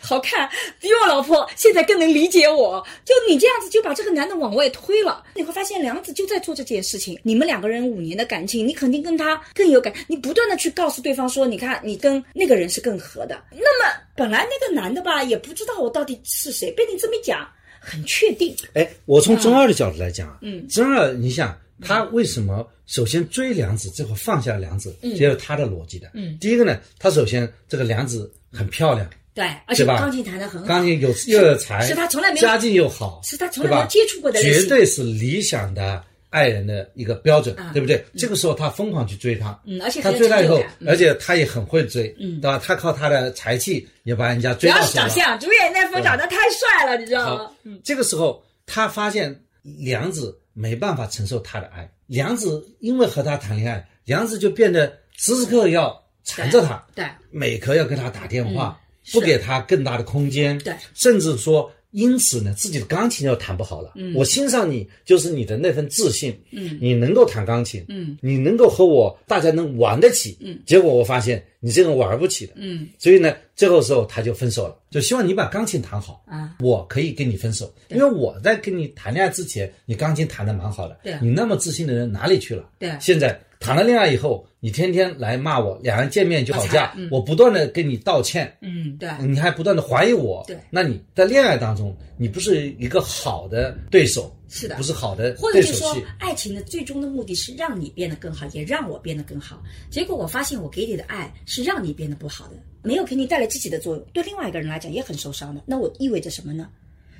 [0.00, 0.48] 好看，
[0.80, 2.84] 比我老婆现在更能理解我。
[3.04, 7.18] 就你这样子就把这个男的往外推了，你会发现梁子就在做这件事情。
[7.22, 13.42] 你们两个人五年的感情，你肯定跟他更有感，你不断的去告诉对方说，你看你跟那个人是更合的。
[13.50, 17.46] 那么本来那个男的吧，也不知道我到底是谁，被你这么一讲，
[17.80, 18.54] 很确定。
[18.74, 20.66] 哎，我从真二的角度来讲啊，嗯。
[20.68, 26.10] 真二，你想他为什么首先追梁子，最后放下梁子，这是他的逻辑的。
[26.14, 37.70] 嗯，第一个呢，他首先这个梁子很漂亮，对，而且钢琴弹得很好，钢琴有又有才，是他从来没有家境又好，是他从来没有接触过的绝对是理想的爱人的一个标准，啊。
[37.72, 38.04] 对不对？
[38.16, 42.40] 这个时候他疯狂去追她，嗯而且他追她以后而且他也很会追，嗯。
[42.40, 42.60] 对吧？
[42.62, 45.08] 他靠他的才气也把人家主要是追到手了。
[45.08, 47.44] 长相，主演那副长得太帅了，你知道吗？
[47.44, 58.78] 好？，这个时候他发现梁子没办法承受他的爱，梁子因为和他谈恋爱，梁子就变得时时刻刻要缠着他，对，每刻要跟他打电话，
[59.12, 63.92] 不给他更大的空间，对，甚至说因此呢，自己的钢琴要弹不好了。
[63.94, 66.36] 嗯，我欣赏你就是你的那份自信。
[66.50, 67.84] 嗯，你能够弹钢琴。
[67.88, 70.36] 嗯，你能够和我大家能玩得起。
[70.40, 72.52] 嗯，结果我发现你这个玩不起的。
[72.56, 80.98] 嗯，所以呢，最后时候他就分手了，就希望你把钢琴弹好啊，我可以跟你分手，因为我在跟你谈恋爱之前，你钢琴弹得蛮好的。
[81.04, 82.68] 对，你那么自信的人哪里去了？
[82.80, 83.40] 对，现在。
[83.64, 99.62] 谈了恋爱以后，你天天来骂我，两人见面就吵架，我不断的跟你道歉，嗯，对，你还不断的怀疑我，对，那你在恋爱当中，你不是一个好的对手，是的，不是好的或者是说，爱情的最终的目的是让你变得更好，也让我变得更好。
[99.90, 105.62] 结果我发现我给你的爱是让你变得不好的，没有给你带来积极的作用，对另外一个人来讲也很受伤的。
[105.64, 106.68] 那我意味着什么呢？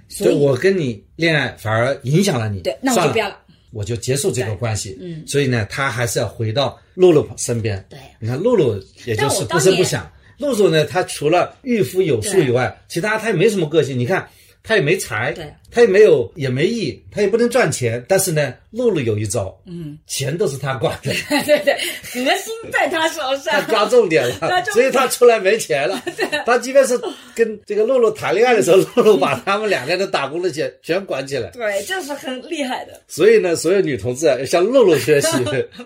[0.07, 3.39] 所以我跟你恋爱反而影响了你，对，那我就不要了。
[3.75, 7.85] 我就结束这个关系，嗯，所以呢，他还是要回到露露身边。
[7.91, 10.11] 对，你看露露，也就是不声不响。
[10.39, 13.99] 露露呢，她除了御夫有术以外，其他她也没什么个性。
[13.99, 14.27] 你看。
[14.67, 18.03] 他也没财，对，他也没有，也没艺，他也不能赚钱。
[18.09, 21.13] 但是呢，露露有一招，嗯，钱都是他管的，
[21.45, 26.03] 对 对，核心在他手上，他抓重点了， 所以他出来没钱了。
[26.47, 26.99] 他即便是
[27.35, 33.03] 跟这个露露谈恋爱的时候，露露把他们两个人打工的钱全管起来，对，这是很厉害的。
[33.07, 35.29] 所以呢，所有女同志啊，要向露露学习，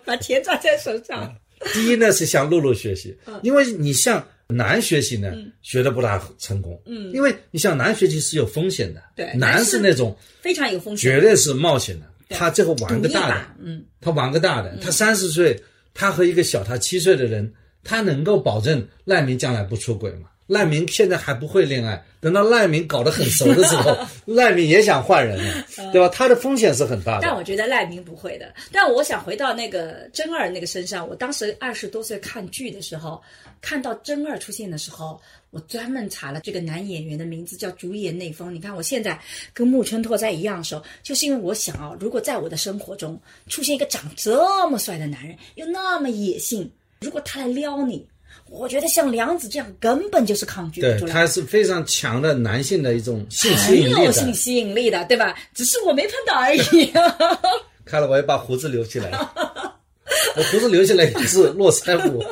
[0.04, 1.34] 把钱抓在手上。
[1.74, 4.24] 第一呢，是向露露学习，因为你像。
[4.48, 5.32] 难学习呢，
[5.62, 6.80] 学的不大成功。
[6.86, 9.02] 嗯，因为你像难学习是有风险的。
[9.14, 12.06] 对，难是那种非常有风险，绝对是冒险的。
[12.30, 14.76] 他最后玩个大的，嗯，他玩个大的。
[14.82, 15.58] 他三十岁，
[15.94, 17.52] 他和一个小他七岁的人，
[17.84, 20.28] 他能够保证赖明将来不出轨吗？
[20.46, 23.94] 赖明现在还不会恋爱，等到赖明搞得很熟的时候，
[24.24, 26.08] 赖明也想换人了，对吧？
[26.08, 27.20] 他的风险是很大的。
[27.20, 28.54] 但我觉得赖明不会的。
[28.72, 33.20] 但我想回到那个真二那个身上，我当时二十多岁看剧的时候，
[33.60, 38.54] 看到真二出现的时候，我专门查了这个男演员的名字，叫主演内丰。
[38.54, 39.18] 你看我现在
[39.52, 48.06] 跟木村拓哉一样的时候，就是因为我想啊，如果在我的生活中出现一个长这么帅的男人，又那么野性，如果他来撩你。
[48.50, 55.36] 我觉得像梁子这样根本就是抗拒对，他是非常强的男性的一种性吸引力很有性吸引力的，对吧？
[55.52, 56.90] 只是我没碰到而已。
[57.84, 59.10] 看了，我要把胡子留起来。
[60.36, 62.24] 我胡子留下来也是络腮胡。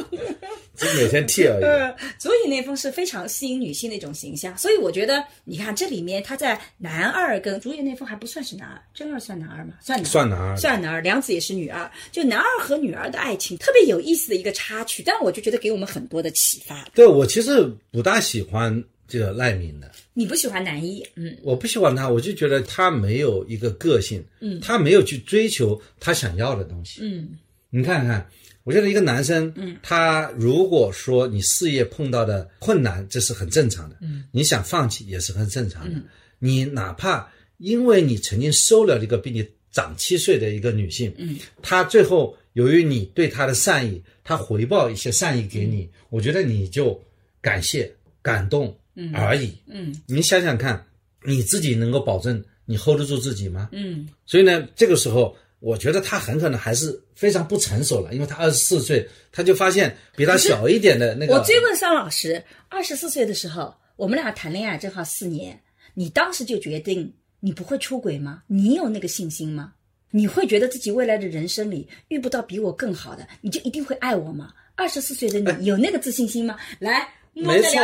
[0.78, 2.02] 只每天剃而已。
[2.22, 4.56] 所以那封是非常吸引女性的一种形象。
[4.58, 9.72] 所以我觉得，你看这里面他在男二跟主演那封还不算是男二，真二算男二吗？
[9.80, 11.00] 算男，算男二，算男二。
[11.00, 15.02] 梁子也是女二，就男二和女二的爱情特别有意思的一个插曲。
[15.02, 16.86] 但我就觉得给我们很多的启发。
[16.94, 19.90] 对我其实不大喜欢这个赖明的。
[20.12, 21.02] 你不喜欢男一？
[21.14, 24.22] 嗯，我不喜欢他，我就觉得他没有一个个性。
[24.40, 27.00] 嗯，他没有去追求他想要的东西。
[27.02, 27.30] 嗯，
[27.76, 28.26] 你看看。
[28.64, 36.00] 我觉得一个男生，嗯，他如果说你事业碰到的困难，这是很正常的，嗯，你想放弃也是很正常的。
[36.40, 47.00] 你哪怕因为你曾经收了一个比你长七岁的一个女性，嗯，她最后由于你对她的善意，她回报一些善意给你，我觉得你就
[47.40, 47.88] 感谢、
[48.20, 48.76] 感动
[49.14, 50.84] 而已，嗯，你想想看，
[51.24, 53.68] 你自己能够保证你 hold 得住自己吗？
[53.70, 55.36] 嗯，所以呢，这个时候。
[55.58, 61.32] 我觉得他很可能还是非常不成熟了，因为他二十四岁，他就发现比他小一点的那个。
[61.32, 65.58] 我追问桑老师，二十四岁的时候，我们俩谈恋爱正好四年，
[65.94, 68.42] 你当时就决定你不会出轨吗？
[68.46, 69.72] 你有那个信心吗？
[70.10, 74.52] 你会觉得自己未来的人生里遇不到比我更好的，你就一定会爱我吗？
[74.74, 76.56] 二十四岁的你有那个自信心吗？
[76.78, 77.80] 来，没错，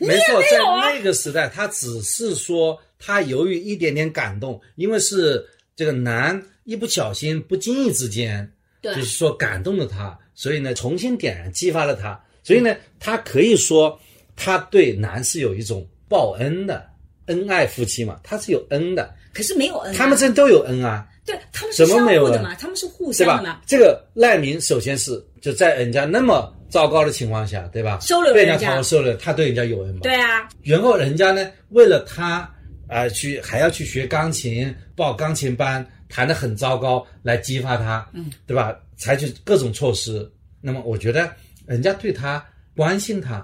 [0.00, 0.58] 没错，在
[0.92, 6.42] 那个时代，他只是说他由于一点点感动，因为是这个男。
[6.64, 8.50] 一不小心，不经意之间，
[8.82, 12.18] 就是说感动了他，所以呢，重新点燃、激发了他。
[12.42, 13.98] 所以呢，他可以说，
[14.36, 16.86] 他对男士有一种报恩的，
[17.26, 19.14] 恩爱夫妻嘛，他是有恩的。
[19.32, 21.06] 可是没有恩，他们这都有恩啊。
[21.26, 23.60] 对他们是相互的嘛，他们是互相的嘛。
[23.66, 27.98] 这个赖明首先是就在人家那么糟糕的情况下，对吧？
[28.00, 30.00] 收了被人家收了，他对人家有恩嘛？
[30.02, 30.48] 对啊。
[30.62, 32.50] 然后人家呢，为了他
[32.88, 35.86] 啊，去还要去学钢琴，报钢琴班。
[36.14, 38.72] 谈的很糟糕，来激发他，嗯，对吧？
[38.96, 40.30] 采取各种措施。
[40.60, 41.34] 那么，我觉得
[41.66, 42.40] 人家对他
[42.76, 43.38] 关心他，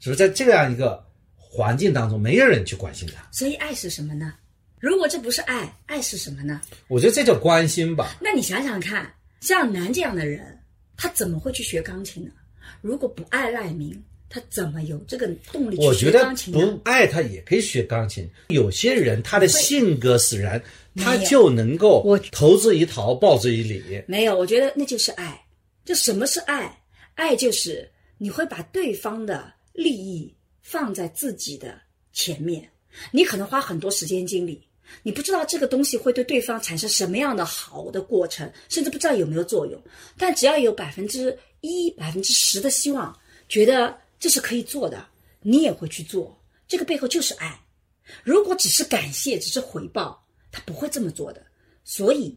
[0.00, 1.04] 是不是在这样一个
[1.36, 3.28] 环境当中，没有人去关心他？
[3.30, 4.32] 所以，爱是什么呢？
[4.80, 6.62] 如果这不是爱，爱是什么呢？
[6.88, 8.16] 我觉得这叫关心吧。
[8.22, 9.12] 那你想想看，
[9.42, 10.58] 像南这样的人，
[10.96, 12.30] 他怎么会去学钢琴呢？
[12.80, 14.02] 如果不爱赖明，
[14.34, 16.58] 他怎么有这个动力去学钢琴呢？
[16.58, 18.28] 我觉得不爱他也可以学钢琴。
[18.48, 20.60] 有些人他的性格使然。
[20.96, 24.00] 他就能够我投之以桃，报之以李。
[24.06, 25.44] 没有，我觉得那就是爱。
[25.84, 26.80] 就什么是爱？
[27.16, 30.32] 爱就是你会把对方的利益
[30.62, 31.76] 放在自己的
[32.12, 32.70] 前面，
[33.10, 34.62] 你可能花很多时间精力，
[35.02, 39.82] 你不知道这个东西会对对方产生什么样的好的过程，甚至不知道有没有作用。
[40.16, 43.12] 但只要有百分之一、百分之十的希望，
[43.48, 45.06] 觉得这是可以做的，
[45.42, 46.42] 你也会去做。
[46.66, 47.60] 这个背后就是爱。
[48.22, 51.42] 如果只是感谢，只是回报，他不会这么做的。
[51.84, 52.34] 所以，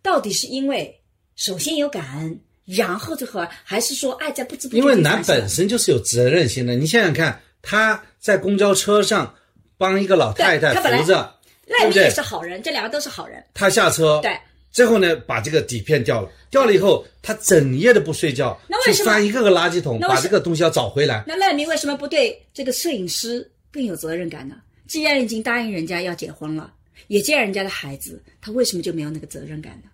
[0.00, 0.98] 到底是因为
[1.34, 9.34] 首先有感恩，然后最后还是说爱在不知不觉因为男本身就是有责任心的，你想想看，他在公交车上
[9.76, 13.44] 帮一个老太太扶着，赖明也是好人，这两个都是好人。
[13.52, 14.40] 他下车，对，
[14.76, 21.24] 最后呢，把这个底片掉了，掉了以后，他整夜的不睡觉，去那为什么翻一个个垃圾桶，把这个东西要找回来。
[21.26, 24.56] 那赖明为什么不对这个摄影师更有责任感呢？
[24.86, 26.70] 既然已经答应人家要结婚了，
[27.06, 29.88] 也见人家的孩子，他为什么就没有那个责任感呢？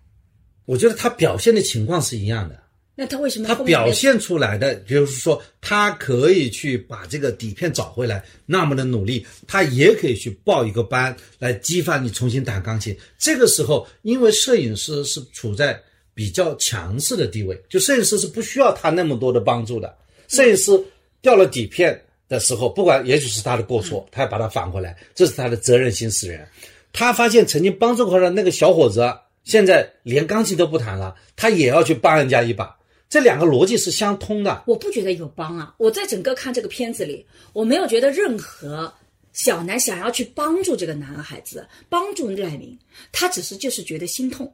[0.65, 2.61] 我觉得他表现的情况是一样的，
[2.95, 12.95] 那他为什么他表现出来的就是说，他可以去把这个底片找回来，那么的努力，他也可以去报一个班来激发你重新弹钢琴。
[13.17, 15.81] 这个时候，因为摄影师是处在
[16.13, 19.91] 比较强势的地位，就摄影师是不需要他那么多的帮助的。
[20.27, 20.71] 摄影师
[21.19, 26.47] 掉了底片的时候，不管也许是他的过错，他要把它返回来，这是他的责任心使然。
[26.91, 29.11] 他发现曾经帮助过他的那个小伙子，
[29.43, 32.77] 现在连钢琴都不弹了，他也要去帮人家一把。
[33.13, 34.63] 这两个逻辑是相通的。
[34.65, 35.75] 我不觉得有帮啊！
[35.77, 38.91] 我在整个看这个片子里，我没有觉得任何
[39.33, 42.75] 小南想要去帮助这个男孩子，帮助赖明，
[43.11, 44.51] 他只是就是觉得心痛，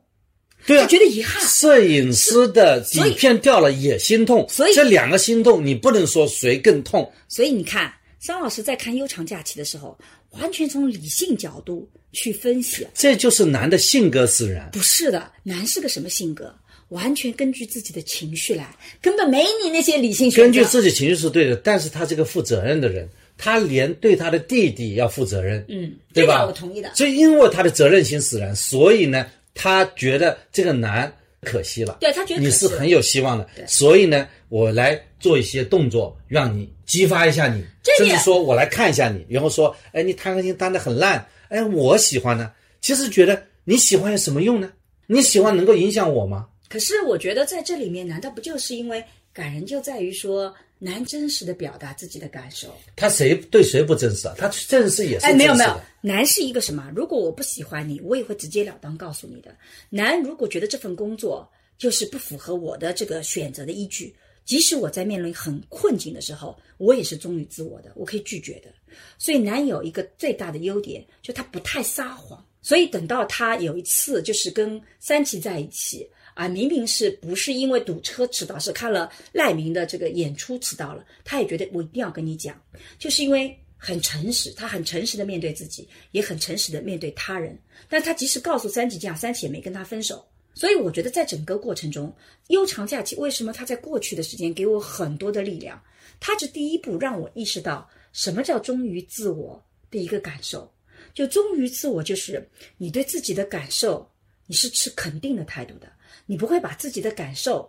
[0.65, 1.41] 对啊他，觉得遗憾。
[1.47, 7.09] 摄影师的底片掉了也心痛，所以这两个心痛，你不能说谁更痛。
[7.29, 9.97] 所以你看，张老师在看《悠长假期》的时候，
[10.31, 14.69] 完全从理性角度去分析，这就是男的性格使然。
[14.73, 16.53] 不是的，男是个什么性格？
[16.89, 18.69] 完全根据自己的情绪来，
[19.01, 20.29] 根本没你那些理性。
[20.31, 26.33] 根据自己情绪是对的，但是他这个负责任的人，他连对他的弟弟要负责任，嗯，对吧？
[26.35, 26.91] 这个我同意的。
[26.95, 31.11] 就因为他的责任心使然，所以呢，他觉得这个男
[31.41, 31.97] 可惜了。
[32.01, 37.63] 对他觉得你是很有希望的，所以呢，我来做一些动作，让你激发一下你，
[37.97, 42.51] 甚至说我来看一下你，然后说，哎，你弹钢琴弹得很烂，哎，我喜欢呢。
[42.81, 44.71] 其实觉得你喜欢有什么用呢？
[45.05, 46.47] 你喜欢能够影响我吗？
[46.69, 49.03] 可是我觉得在这里面，难道不就是因为
[49.33, 52.73] 感人就在于说男真实的表达自己的感受？
[52.95, 54.35] 他谁对谁不真实啊？
[54.37, 55.33] 他正式也是哎。
[55.33, 56.89] 没有没有，男是一个什么？
[56.95, 59.53] 如果我不喜欢你，我也会直截了当告诉你的。
[59.89, 64.15] 男如果觉得这份工作就是不符合我的这个选择的依据，
[64.45, 68.69] 即使我在面临很困境的时候，我也是忠于自我的，我可以拒绝的。
[69.17, 72.45] 所以男有一个最大的优点，就他不太撒谎。
[72.61, 76.05] 所以等到他有一次就是跟三七在一起
[76.39, 82.57] 啊，明明是不是因为堵车迟到，是看了赖明的这个演出迟到了，他也觉得我一定要跟你讲，
[82.97, 87.59] 就是因为很诚实，他很诚实的面对自己，也很诚实的面对他人。
[87.89, 90.25] 但他即使告诉三姐这样，三姐也没跟他分手。
[90.53, 92.15] 所以我觉得在整个过程中，
[92.47, 95.77] 悠长假期为什么他在过去的时间给我很多的力量？
[96.21, 99.61] 他是第一步让我意识到什么叫忠于自我
[99.91, 100.73] 的一个感受。
[101.13, 104.09] 就忠于自我，就是你对自己的感受，
[104.47, 105.91] 你是持肯定的态度的，
[106.29, 107.67] 你不会把自己的感受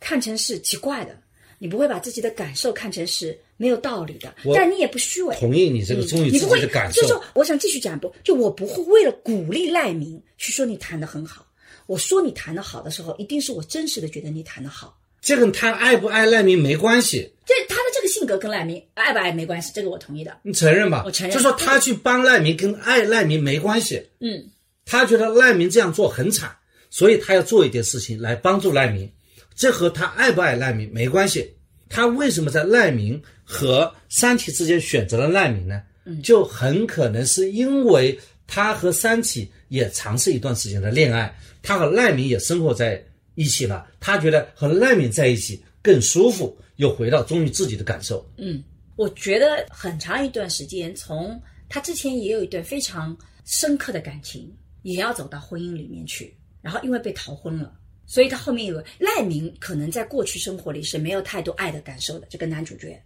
[0.00, 1.16] 看成是奇怪的，
[1.60, 5.36] 你不会把自己的感受看成是没有道理的，但你也不虚伪。
[5.36, 7.00] 同意你这个忠于自你不会己的感受。
[7.00, 11.46] 就是说，我想继续讲一步，就我不会为了鼓励赖明去说你弹的很好。
[11.86, 14.98] 我说你弹的好的时候，一定是我真实的觉得你弹的好。
[15.20, 20.36] 这跟他爱不爱赖明没关系，这他的这个性格跟赖明爱不爱没关系，这个我同意的。
[20.42, 21.04] 你承认吧？
[21.06, 24.50] 我承认就说他去帮赖明跟爱赖明没关系，嗯，
[24.84, 26.50] 他觉得赖明这样做很惨，
[26.90, 29.10] 所以他要做一点事情来帮助难民，
[29.54, 31.50] 这和他爱不爱难民没关系。
[31.88, 35.82] 他为什么在难民和三体之间选择了难民呢？
[36.22, 41.32] 就很可能是因为他和三体也尝试一段时间的恋爱，
[41.62, 43.02] 他和难民也生活在
[43.34, 48.28] 一起了，他觉得和难民在一起更舒服，又回到忠于自己的感受。
[48.38, 48.62] 嗯
[48.96, 63.00] 我觉得很长一段时间，从他之前也有一段非常深刻的感情，也要走到婚姻里面去，然后因为被逃婚了，所以他后面有赖明，可能在过去生活里是没有太多爱的感受的这个男主角，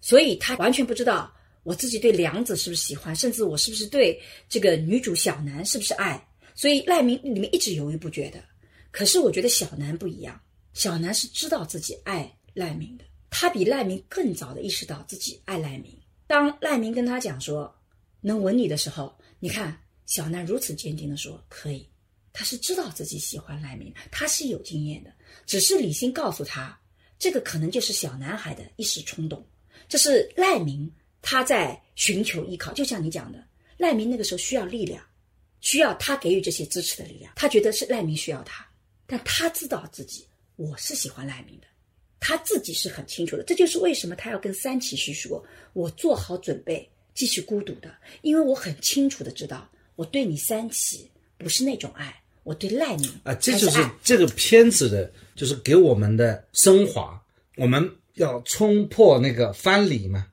[0.00, 1.32] 所以他完全不知道
[1.62, 6.22] 我自己对梁子是不是喜欢，甚至我是不是对这个女主小南是不是爱，
[6.54, 8.42] 所以赖明里面一直犹豫不决的。
[8.90, 10.40] 可是我觉得小南不一样，
[10.72, 15.96] 小南是知道自己爱赖明的，他比赖明更早的意识到自己爱赖明。
[16.26, 17.72] 当赖明跟他讲说
[18.20, 21.86] 能吻你的时候，你看小南如此坚定的说可以，
[22.32, 25.12] 他是知道自己喜欢赖明，他是有经验的，
[25.46, 26.78] 只是理性告诉他，
[27.18, 29.44] 这个可能就是小男孩的一时冲动，
[29.88, 30.90] 这是赖明
[31.22, 33.44] 他在寻求依靠，就像你讲的，
[33.76, 35.04] 赖明那个时候需要力量，
[35.60, 37.32] 需要他给予这些支持的力量。
[37.36, 38.66] 他觉得是赖明需要他，
[39.06, 40.26] 但他知道自己
[40.56, 41.66] 我是喜欢赖明的，
[42.20, 43.42] 他自己是很清楚的。
[43.42, 51.10] 这就是为什么他要跟三七去说：“我做好准备继续孤独的，因为我很清楚的知道，我对你三七
[51.40, 52.14] 不是那种爱，
[52.44, 57.20] 我对赖你啊，这就是这个片子的，就是给我们的升华。
[57.56, 60.26] 我们要冲破那个藩篱嘛，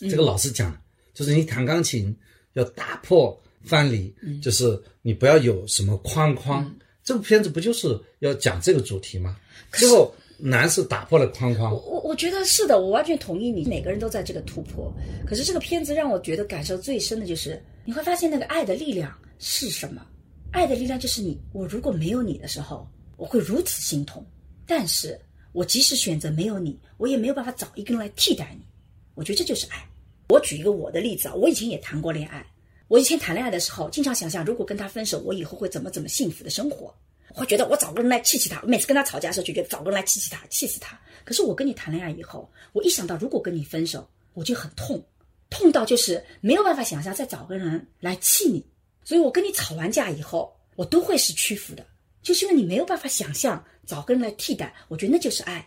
[0.00, 0.78] 嗯这个老师讲的，
[1.14, 2.14] 就是你弹钢琴
[2.54, 6.74] 要打破藩篱，嗯就是你不要有什么框框。
[7.04, 9.36] 这部片子不就是要讲这个主题吗？
[9.72, 13.64] 最后男是打破了框框，我我觉得是的，我完全同意你。
[13.64, 14.92] 每个人都在这个突破，
[15.24, 20.04] 可是这个片子让我觉得感受最深的就是，你会发现那个爱的力量是什么？
[20.52, 24.24] 爱的力量就是你，我如果没有你的时候，我会如此心痛。
[24.66, 25.18] 但是
[25.52, 28.64] 我即使选择没有你，我也没有办法找一个人来替代你。
[29.14, 29.86] 我觉得这就是爱。
[30.28, 32.44] 我举一个我的例子啊，我以前也谈过恋爱。
[32.88, 36.94] 我以前谈恋爱的时候，经常想象如果跟他分手，我以后会怎么怎么幸福的生活。
[37.34, 40.98] 我会觉得我找个人来气气他，我每次跟他吵架的时候就觉得找个人来气气他，气死他。
[41.24, 45.02] 可是我跟你谈恋爱以后，我一想到如果跟你分手，我就很痛，
[45.50, 48.64] 痛到就是没有办法想象再找个人来气你。
[49.06, 51.86] 所以我跟你吵完架以后，我都会是屈服的，
[52.24, 54.74] 就是因为你没有办法想象找个人来替代。
[54.88, 55.64] 我觉得那就是爱。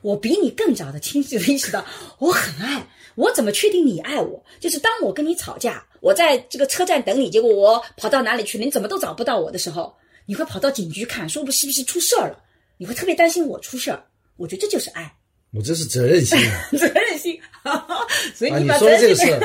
[0.00, 1.84] 我比你更早的清晰的意识到，
[2.18, 2.88] 我很爱。
[3.14, 4.42] 我怎么确定你爱我？
[4.58, 12.42] 就是当我跟你吵架，我在这个车站等你，结果我跑到哪里去了，你怎么都找不到我的时候，你会跑到警局看，说不是不是出事儿了？
[12.78, 14.02] 你会特别担心我出事儿。
[14.36, 15.14] 我觉得这就是爱，
[15.50, 16.68] 我这是责任心啊！
[16.72, 17.38] 责任心。
[18.34, 19.38] 所以啊，你把你说的这个事，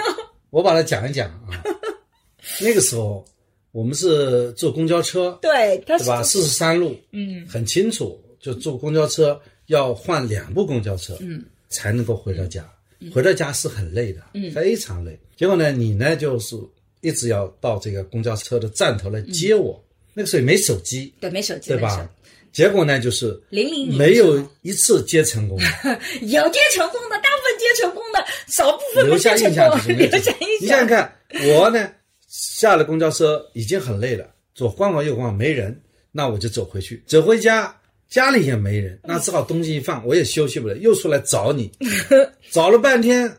[0.50, 1.60] 我把它讲一讲啊。
[2.62, 3.26] 那个时候
[3.74, 6.24] 我们是坐公交车，对，他是对吧？
[6.24, 12.66] 四十三路，嗯很清楚，就坐公交车要换两部公交车，嗯，才能够回到家。
[13.12, 15.20] 回到家是很累的，嗯，非常累。
[15.36, 16.56] 结果呢，你呢就是
[17.02, 19.84] 一直要到这个公交车的站头来接我。
[20.14, 22.10] 那个时候也没手机，对没手机，对吧？
[22.54, 25.58] 结果呢，就是零零年没有一次接成功，
[26.22, 30.88] 有接成功的，大部分接成功的，少部分没留下接成功印象就是，没 有留下印你想想。
[30.88, 31.16] 看，
[31.48, 31.90] 我呢
[32.34, 34.26] 下了公交车已经很累了，
[34.56, 35.80] 左逛逛右逛没人，
[36.12, 37.80] 那我就走回去，走回家
[38.10, 41.72] 家里也没人，那只好东西一放，我也休息不了，又出来找你，
[42.50, 43.32] 找了半天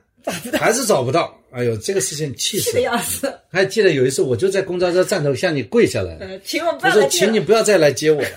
[0.53, 1.37] 还是找不到。
[1.51, 2.83] 哎呦，这个事情气死了！
[2.83, 8.29] 要死，还记得有一次，我就在公交车站头向你跪下来请我不我说，请你不要再来接我了。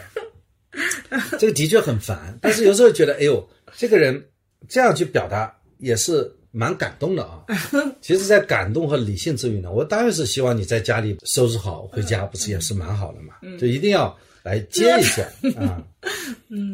[1.37, 4.23] 这个的确很烦，但是有时候觉得，哎呦，这个人
[4.67, 7.43] 这样去表达也是蛮感动的啊。
[8.01, 13.33] 其实，在感动和理性之余呢，我当然是希望你在家里收拾好回家，不是也是蛮好的嘛？
[13.59, 15.27] 就一定要来接一下
[15.59, 15.83] 啊。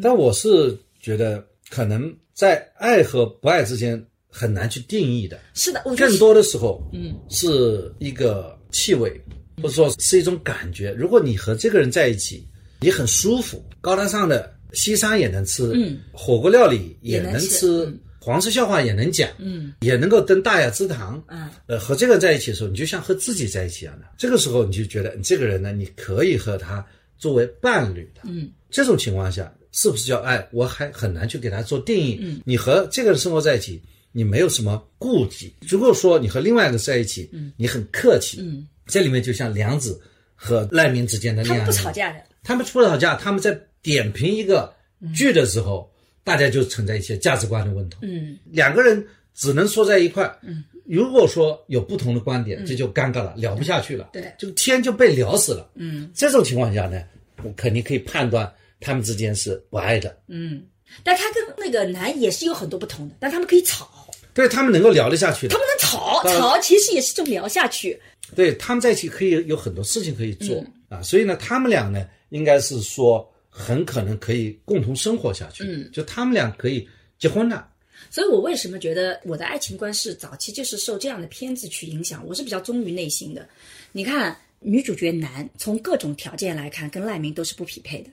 [0.02, 5.38] 但我是觉得，可能在爱和不爱之间很难去定义的。
[5.54, 9.20] 是的，我更多的时候，嗯，是一个气味，
[9.56, 10.92] 或者说是一种感觉。
[10.92, 12.46] 如果你和这个人在一起，
[12.80, 24.06] 你很舒服，高大上的西餐也能吃，嗯，火锅料理也能也能吃黄色笑话也能讲，嗯，也能够登大雅之堂，嗯，呃，和这个人在一起的时候，你就像和自己在一起一样的。
[24.16, 26.82] 这个时候，你就觉得你这个人呢，你可以和他
[27.18, 30.48] 作为伴侣的，嗯，这种情况下，是不是叫爱？
[30.52, 32.18] 我还很难去给他做定义。
[32.22, 35.54] 嗯，你和这个人生活在一起，你没有什么顾忌。
[35.68, 40.00] 如果说你和另外一个在一起，嗯，你很客气，嗯，这里面就像梁子
[40.34, 41.66] 和赖明之间的他们那样。
[41.66, 44.72] 的不吵架的，他们不吵架，他们在点评一个
[45.14, 45.92] 剧的时候，
[46.24, 47.98] 大家就存在一些价值观的问题。
[48.02, 50.24] 嗯，两个人只能说在一块。
[50.42, 54.08] 嗯，如果说有不同的观点，这就尴尬了，聊不下去了。
[54.12, 55.70] 对这个天就被聊死了。
[55.74, 57.02] 嗯，这种情况下呢，
[57.42, 58.50] 我肯定可以判断
[58.80, 60.16] 他们之间是不爱的。
[60.28, 60.62] 嗯，
[61.02, 63.88] 但他跟那个男也是有很多不同的，但他们可以吵，
[64.32, 68.00] 对他们能够聊得下去的他，们能吵，吵其实也是这种聊下去。
[68.34, 75.62] 对他们在一起可以有很多事情可以做、嗯啊，所以呢，他们俩呢，应该是说很可能可以共同生活下去。
[75.62, 76.88] 嗯，就他们俩可以
[77.20, 77.70] 结婚了。
[78.10, 82.26] 所以我为什么觉得我的爱情观是早期就是受这样的片子去影响？
[82.26, 83.48] 我是比较忠于内心的。
[83.92, 88.10] 你看，女主角男从各种条件来看，跟赖明都是不匹配的。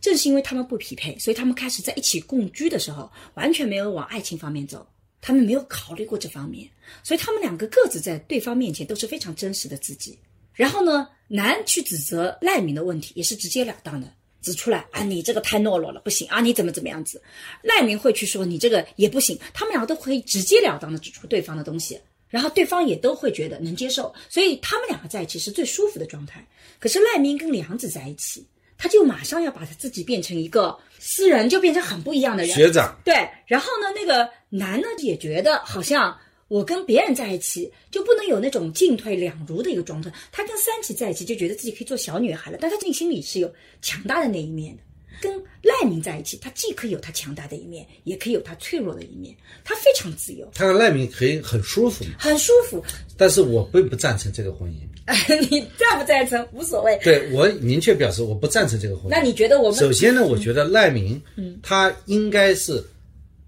[0.00, 4.86] 正是因为他们不匹配，所以他们开始在一起共居的时候，完全没有往爱情方面走，
[5.20, 6.70] 他们没有考虑过这方面，
[7.02, 10.16] 所以他们两个各自在对方面前都是非常真实的自己。
[10.52, 14.08] 然后呢，男去指责赖明的问题也是直截了当的
[14.44, 17.20] 指出来啊，你这个太懦弱了，不行啊，你怎么怎么样子？
[17.62, 26.46] 赖明会去说你这个也不行，他们两个都可以直截了当的指出对方的东西，然后对方也都会觉得能接受，所以他们两个在一起是最舒服的状态。
[26.78, 32.54] 可是赖明跟梁子在一起，他就马上要把他自己变成一个私人，就变成很不一样的人。
[32.54, 33.14] 学长，对，
[33.46, 36.14] 然后呢，那个男呢也觉得好像
[36.48, 40.12] 我跟别人在一起就不能有那种进退两如的一个状态。
[40.30, 44.82] 他跟三七在一起就觉得自己可以做小女孩了，但他内心里是有强大的那一面的。
[45.20, 45.32] 跟
[45.62, 52.10] 赖明在一起，他既可以有他强大的一面，也可以有他脆弱的一面，他非常自由，他和赖明可以很舒服吗。
[52.18, 52.84] 很舒服。
[53.16, 54.76] 但是我并不赞成这个婚姻。
[55.50, 56.98] 你赞不赞成无所谓。
[57.02, 59.10] 对我明确表示我不赞成这个婚姻。
[59.10, 60.24] 那你觉得我们首先呢？
[60.24, 62.84] 我觉得赖明，嗯，他应该是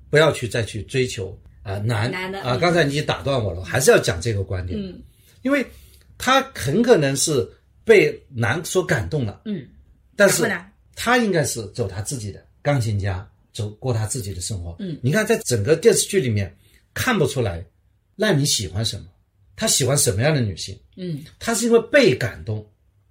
[0.08, 1.36] 不要去再去追求
[1.66, 2.54] 啊男男的啊。
[2.54, 4.78] 嗯刚才你打断我了，还是要讲这个观点。
[4.78, 5.02] 嗯，
[5.42, 5.66] 因为
[6.16, 7.46] 他很可能是
[7.84, 9.66] 被男所感动了，嗯，
[10.14, 10.50] 但是
[10.94, 14.74] 他应该是走他自己的钢琴家，走过他自己的生活。
[14.78, 16.54] 嗯，你看在整个电视剧里面
[16.94, 17.64] 看不出来
[18.16, 19.06] 赖米喜欢什么，
[19.54, 20.78] 他喜欢什么样的女性。
[20.96, 22.66] 嗯，他是因为被感动、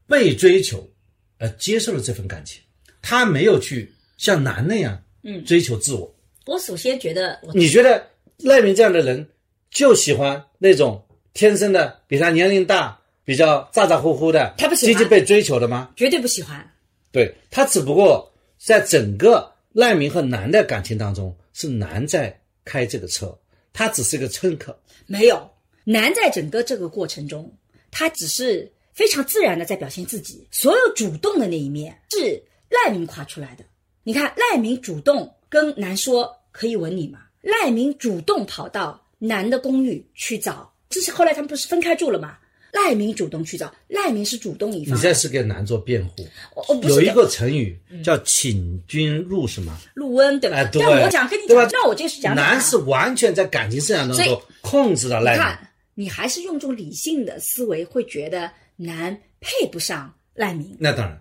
[0.07, 0.89] 被追求，
[1.37, 2.61] 而接受了这份感情。
[3.01, 6.11] 他没有去像男那样，嗯追求自我。
[6.47, 8.03] 我首先觉得你觉得
[8.37, 9.27] 赖明这样的人
[9.69, 15.91] 就喜欢那种天生的比他年龄大、比较咋咋呼呼的，他不喜欢积极被追求的吗？
[15.95, 16.71] 绝对不喜欢。
[17.11, 23.37] 对他只不过在整个赖明和男的感情当中，是男在开这个车，
[23.73, 24.77] 他只是个乘客。
[25.05, 25.49] 没有，
[25.83, 27.51] 男在整个这个过程中，
[27.91, 33.63] 他只是非常自然的在表现自己，所有主动的那一面是赖明夸出来的。
[34.03, 37.19] 你看，赖明主动跟男说可以吻你吗？
[37.45, 42.37] 赖明主动跑到男的公寓去找，这是后来他们不是分开住了吗？
[42.71, 44.97] 赖明主动去找，赖明是主动一方。
[44.97, 46.27] 你这是给男做辩护。
[46.55, 49.77] 我我有一个成语叫“请君入”，什么？
[49.93, 50.57] 入温对吧？
[50.57, 55.39] 哎，对，但我讲跟你讲，那我就是讲男是完全在感情生涯当中控制了赖明。
[55.39, 60.75] 你看，你还是用这种理性的思维，会觉得男配不上赖明。
[60.77, 61.17] 那当然，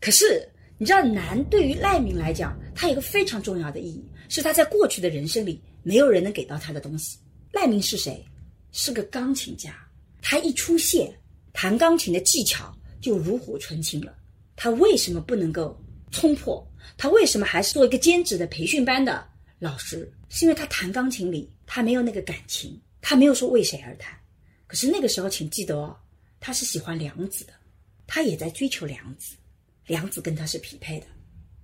[0.00, 0.48] 可是
[0.78, 7.18] 你知道，男对于赖明来讲，他有一个非常重要的意义，是他在过去的人生里没有人能给到他的东西。
[7.52, 8.24] 赖明是谁？
[8.72, 9.76] 是个钢琴家，
[10.20, 11.14] 他一出现，
[11.52, 14.16] 弹钢琴的技巧就炉火纯青了。
[14.56, 16.66] 他为什么不能够冲破？
[16.96, 19.26] 他为什么还是做一个兼职的培训班的
[19.58, 20.12] 老师？
[20.28, 24.18] 是因为他弹钢琴里他没有那个感情，他没有说为谁而弹。
[24.66, 25.96] 可是那个时候，请记得哦，
[26.40, 27.52] 他是喜欢梁子的，
[28.06, 29.36] 他也在追求梁子。
[29.86, 31.06] 梁子跟他是匹配的，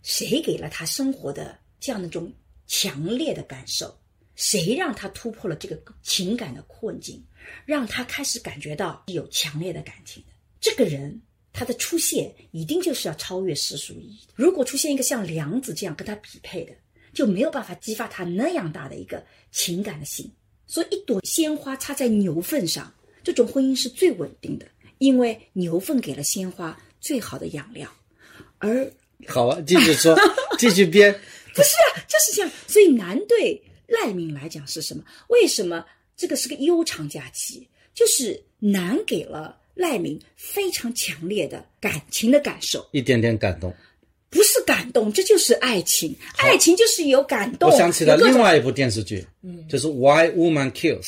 [0.02, 2.30] 谁给了他生活的这样的一种
[2.70, 3.92] 强烈的感受？
[4.36, 7.20] 谁让他突破了这个情感的困境，
[7.66, 10.22] 让他开始感觉到有强烈的感情？
[10.60, 11.20] 这个人
[11.52, 14.20] 他的出现一定就是要超越世俗意义。
[14.36, 16.72] 如果出现一个像梁子这样跟他匹配的，
[17.12, 20.30] 就没有办法激发他那样大的一个情感的心。
[20.66, 22.94] 所以，一朵鲜花插在牛粪上，
[23.24, 24.66] 这种婚姻是最稳定的，
[24.98, 27.90] 因为牛粪给了鲜花最好的养料。
[28.58, 28.88] 而
[29.26, 30.16] 好啊，继续说，
[30.56, 31.20] 继续编。
[31.61, 32.50] 不是啊，就是这样。
[32.66, 35.02] 所以男对赖明来讲是什么？
[35.28, 35.84] 为什么
[36.16, 37.68] 这个是个悠长假期？
[37.92, 43.74] 就是男给了赖明非常强烈的感情的感受，一点点感动。
[44.30, 46.14] 不是感动，这就是爱情。
[46.38, 47.68] 爱情就是有感动。
[47.68, 51.02] 我想起了另外一部电视剧，嗯，就是《Why Woman Kills》，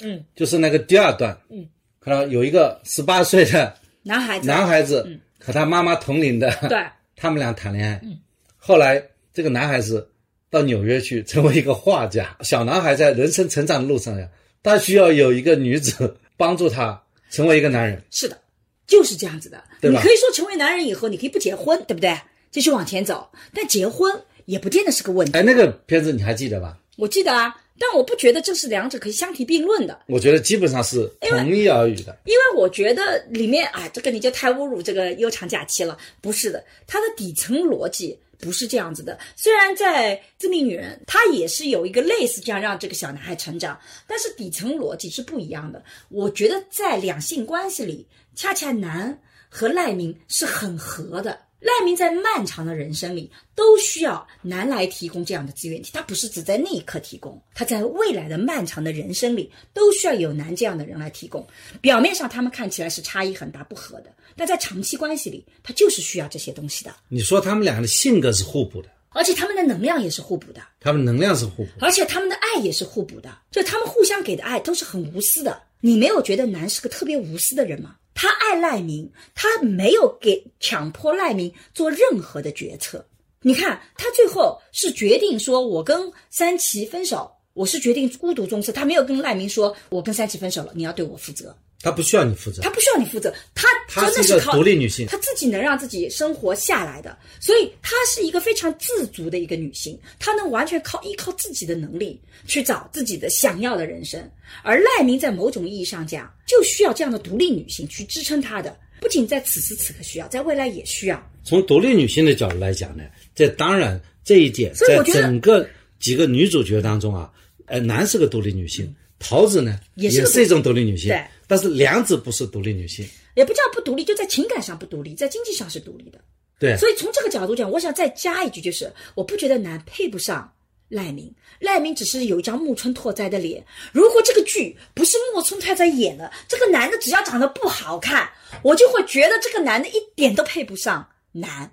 [0.00, 1.68] 嗯，就是那个第二段，嗯，
[2.00, 6.78] 看到有一个十八岁的男孩子，男孩子和他妈妈同龄的，对，
[7.16, 8.16] 他们俩谈恋爱，嗯，
[8.56, 9.02] 后来
[9.34, 10.08] 这个男孩子
[10.48, 14.28] 到纽约去成为一个画家， 小男孩在人生成长的路上呀，
[14.62, 18.40] 他需要有一个女子帮助他成为一个男人，是的，
[18.86, 19.62] 就是这样子的。
[19.80, 22.16] 对吧你可以说成为男人以后，你可以不结婚，对不对？
[22.52, 24.14] 继续往前走，但结婚
[24.44, 25.36] 也不见得是个问题。
[25.36, 26.78] 哎，那个片子你还记得吧？
[26.96, 29.98] 我记得啊，但我不觉得这是两者可以相提并论的。
[30.06, 32.16] 我觉得基本上是同一而语的。
[32.26, 35.98] 因为我觉得里面啊，这个你就太侮辱这个悠长假期了。
[36.20, 39.18] 不是的，它的底层逻辑不是这样子的。
[39.36, 45.82] 虽然在《致命女人》，她也是有一个类似这样让这个小男孩成长，但是底层逻辑是不一样的。
[46.08, 49.18] 我觉得在两性关系里，恰恰男
[49.48, 51.38] 和赖明是很合的。
[51.64, 61.46] 赖明在漫长的人生里都需要男来提供这样的资源体，他不是只在那一刻提供，他在未来的漫长的人生里都需要有男这样的人来提供。
[61.80, 71.86] 表面上他们看起来是差异很大不合的，但在长期关系里，他就是需要这些东西的，你说他们两个的性格是互补的，而且他们的能量也是互补的，他们能量是互补的。
[71.86, 75.62] 而且他们的爱也是互补的，就他们互相给的爱都是很无私的。
[75.80, 77.96] 你没有觉得男是个特别无私的人吗？
[78.14, 83.04] 他爱赖明，他没有给强迫赖明做任何的决策。
[83.42, 88.74] 你看，他最后是决定说，我跟三七分手，我是决定孤独终生。
[88.74, 91.54] 他没有跟赖明说，我跟三七分手了，你要对我负责。
[91.84, 95.06] 她不需要你负责她，不需要你负责，她真的靠独立女性。
[95.06, 104.18] 她自己能让自己生活下来的，所以她是一个非常自足的一个女性，她能完全靠依靠自己的能力去找自己的想要的人生。
[104.62, 111.30] 而赖明在某种意义上讲，就需要这样的独立女性去支撑她的，不仅在此时此刻需要，在未来也需要。
[111.44, 113.04] 从独立女性的角度来讲呢，
[113.34, 115.68] 这当然这一点在整个
[116.00, 117.30] 几个女主角当中啊，
[117.66, 126.18] 呃，男是个独立女性，桃子呢也是一种独立女性，对但是梁子不是独立女性，也不叫不独立，就在情感上不独立，在经济上是独立的。
[126.58, 130.50] 对，所以从这个角度讲，我想再加一句，就是我不觉得男配不上
[130.88, 133.64] 赖明，赖明只是有一张木村拓哉的脸。
[133.92, 138.30] 如果这个剧不是木村拓哉演的，这个男的只要长得不好看，
[138.62, 141.70] 我就会觉得这个男的一点都配不上男。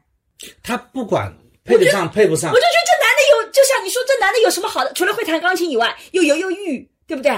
[0.64, 1.32] 他不管
[1.64, 4.92] 配得上配不上我就，觉得这男的有，就像你说，这男的有什么好的？
[4.94, 7.32] 除了会弹钢琴以外，又犹犹豫豫，对不对？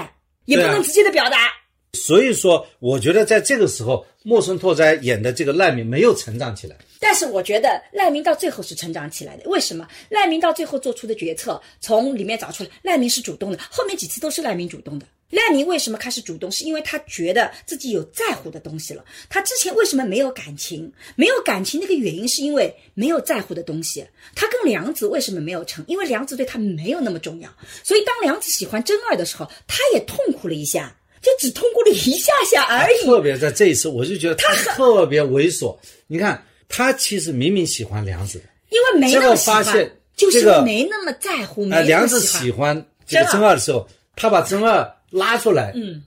[0.46, 1.52] 也不能直接的表达。
[1.94, 6.76] 所以说，我觉得在这个时候，木村拓哉演的这个赖明没有成长起来。
[6.98, 9.86] 但是我觉得赖明到最后是成长起来的，为什么？
[10.08, 15.06] 赖明到最后做出的决策，从里面找出来，赖明是主动的，后面几次都是赖明主动的。
[15.30, 16.50] 赖明为什么开始主动？
[16.52, 19.04] 是因为他觉得自己有在乎的东西了。
[19.28, 20.90] 他之前为什么没有感情？
[21.16, 24.06] 没有感情那个原因是因为没有在乎的东西。
[24.36, 25.84] 他跟梁子为什么没有成？
[25.88, 27.50] 因为梁子对他没有那么重要。
[27.82, 33.04] 所以当梁子喜欢真二的时候，他也痛苦了一下，就只通过了一下下而已。
[33.06, 35.76] 特别在这一次，我就觉得他特别猥琐。
[36.06, 46.04] 你看，他其实明明喜欢梁子的，因为没那么喜欢，结果发现就是这个没那么在乎，梁子喜喜欢这个真真二的时候，他把真二拉出来，嗯，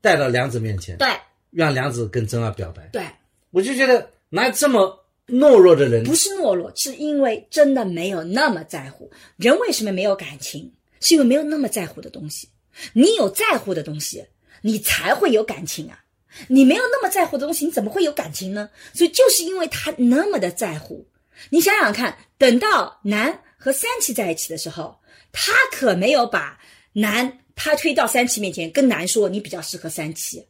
[0.00, 1.08] 带到梁子面前，对
[1.50, 2.88] 让梁子跟真二表白。
[2.92, 3.02] 对，
[3.50, 6.04] 我就觉得哪有这么懦弱的人？
[6.04, 9.10] 不是懦弱，是因为真的没有那么在乎。
[9.36, 10.72] 人为什么没有感情？
[11.00, 12.46] 是因为没有那么在乎的东西。
[12.92, 14.22] 你有在乎的东西，
[14.62, 16.04] 你才会有感情啊。
[16.48, 18.70] 你没有那么在乎的东西，你怎么会有感情呢？
[18.94, 21.06] 所以就是因为他那么的在乎。
[21.48, 24.96] 你想想看，等到南和三七在一起的时候，
[25.32, 26.58] 他可没有把
[26.92, 30.46] 南他推到三七面前，跟南说你比较适合三七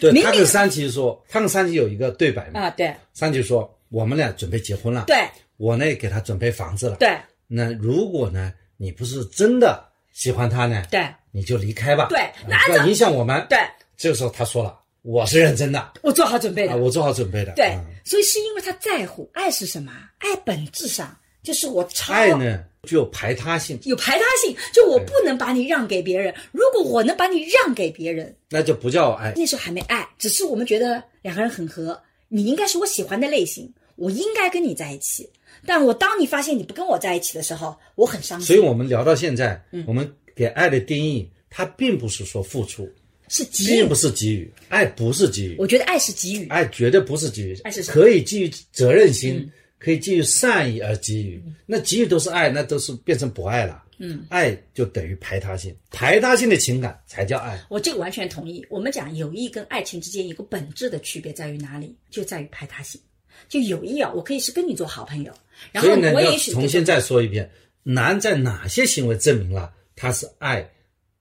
[0.00, 2.70] 对他跟三七说，他跟三七有一个对白嘛，啊。
[2.70, 6.96] 对三七说我们俩准备结婚了，对我呢给他准备房子了。
[6.96, 9.84] 对那如果呢你不是真的
[10.14, 12.18] 喜欢他呢，对你就离开吧，对
[12.66, 13.44] 不要影响我们。
[13.50, 13.58] 对，
[13.96, 16.76] 这个时候他说了，我是认真的我做好准备的啊，。
[16.76, 17.52] 我做好准备的。
[17.52, 19.92] 对啊，所以是因为他在乎，爱是什么？
[20.18, 26.32] 爱本质上就是我超爱呢具有排他性，有排他性，就我不能把你让给别人。
[26.52, 29.32] 如果我能把你让给别人，那就不叫爱。
[29.36, 35.28] 那时候还没爱，只是我们觉得两个人很合，你应该是我喜欢的类型，我应该跟你在一起。
[35.66, 38.46] 但我当你发现你不跟我在一起的时候，我很伤心。
[38.46, 42.90] 所以我们聊到现在，嗯我们给爱的定义，它并不是说付出，
[43.28, 46.48] 是给予并不，是给予，爱不是给予，我觉得爱是给予。
[46.48, 51.42] 爱绝对不是给予，爱是可以基于责任心，嗯可以基于善意而给予。
[51.66, 53.82] 那给予都是爱，那都是变成不爱了。
[53.98, 57.62] 嗯，爱就等于排他性，排他性的情感才叫爱。
[57.68, 58.64] 我这个完全同意。
[58.68, 61.94] 我们讲友谊跟爱情之间一个本质的区别在于哪里？
[62.10, 63.00] 就在于排他性。
[63.48, 65.32] 就有意啊，我可以是跟你做好朋友，
[65.72, 67.50] 然后呢，我也许重新再说一遍，
[67.82, 70.68] 男在哪些行为证明了他是爱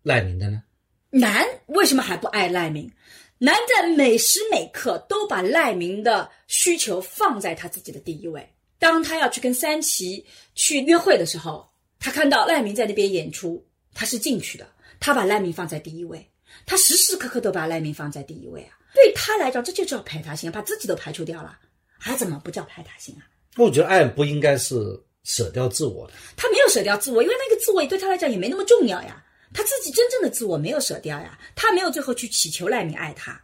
[0.01, 0.63] 赖明的呢？
[1.09, 2.91] 男为什么还不爱赖明？
[3.37, 8.47] 男在每时每刻都把赖明的需求放在他自己的第一位。
[8.79, 14.67] 当他要去跟三七去约会的时候，他看到赖明在那边演出，他是进去的，
[14.99, 16.25] 他把赖明放在第一位，
[16.65, 18.77] 他时时刻刻都把赖明放在第一位啊。
[18.93, 21.57] 对他来讲，这就叫排他性，把自己都排除掉了，
[22.03, 23.23] 还怎么不叫排他性啊？
[23.55, 24.75] 我觉得爱不应该是
[25.23, 26.13] 舍掉自我的。
[26.35, 29.23] 他没有舍掉自我，因为那个自我对他来讲也没那么重要呀。
[29.53, 33.39] 他自己真正的自我没有舍掉呀，他没有最后去祈求赖明爱他，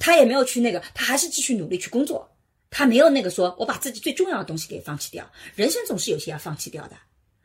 [0.00, 2.28] 他也没有去那个，他还是继续努力去工作，
[2.70, 5.30] 他没有那个说我把自己最重要的东西给放弃掉。
[5.54, 6.96] 人生总是有些要放弃掉的，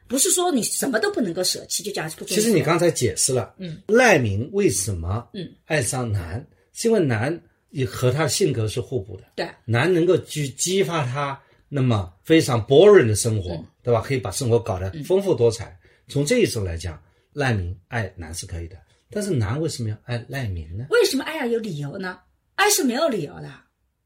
[0.07, 2.23] 不是说你什么都不能够舍弃就叫不。
[2.23, 7.37] 其实你刚才解释了，嗯，赖明为什么嗯爱上男，是因为男
[7.77, 14.01] 也和他的性格是互补的，对男能够去激发他那么非常 boring 的生活，嗯对吧？
[14.01, 15.77] 可以把生活搞得丰富多彩。
[16.07, 16.99] 从这一层来讲，
[17.33, 18.75] 赖明爱男是可以的，
[19.11, 20.87] 但是男为什么要爱赖明呢？
[20.89, 22.19] 为什么爱要有理由呢？
[22.55, 23.53] 爱是没有理由的，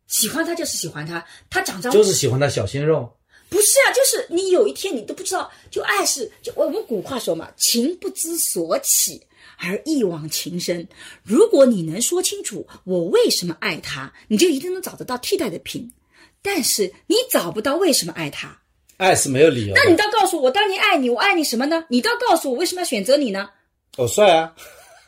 [0.07, 3.09] 喜欢他就是喜欢他，他长张就是喜欢他小鲜肉，
[3.47, 9.25] 不是啊，就是你有一天你都不知道，就爱是就我们古话说嘛，情不知所起
[9.61, 10.87] 而一往情深。
[11.23, 15.93] 如果你能说清楚我为什么爱他，你就一定能找得到替代的品。
[16.41, 18.59] 但是你找不到为什么爱他，
[18.97, 19.73] 爱是没有理由。
[19.75, 21.85] 那你倒告诉我，我当年爱你，我爱你什么呢？
[21.89, 23.49] 你倒告诉我为什么要选择你呢？
[23.97, 24.55] 我帅啊，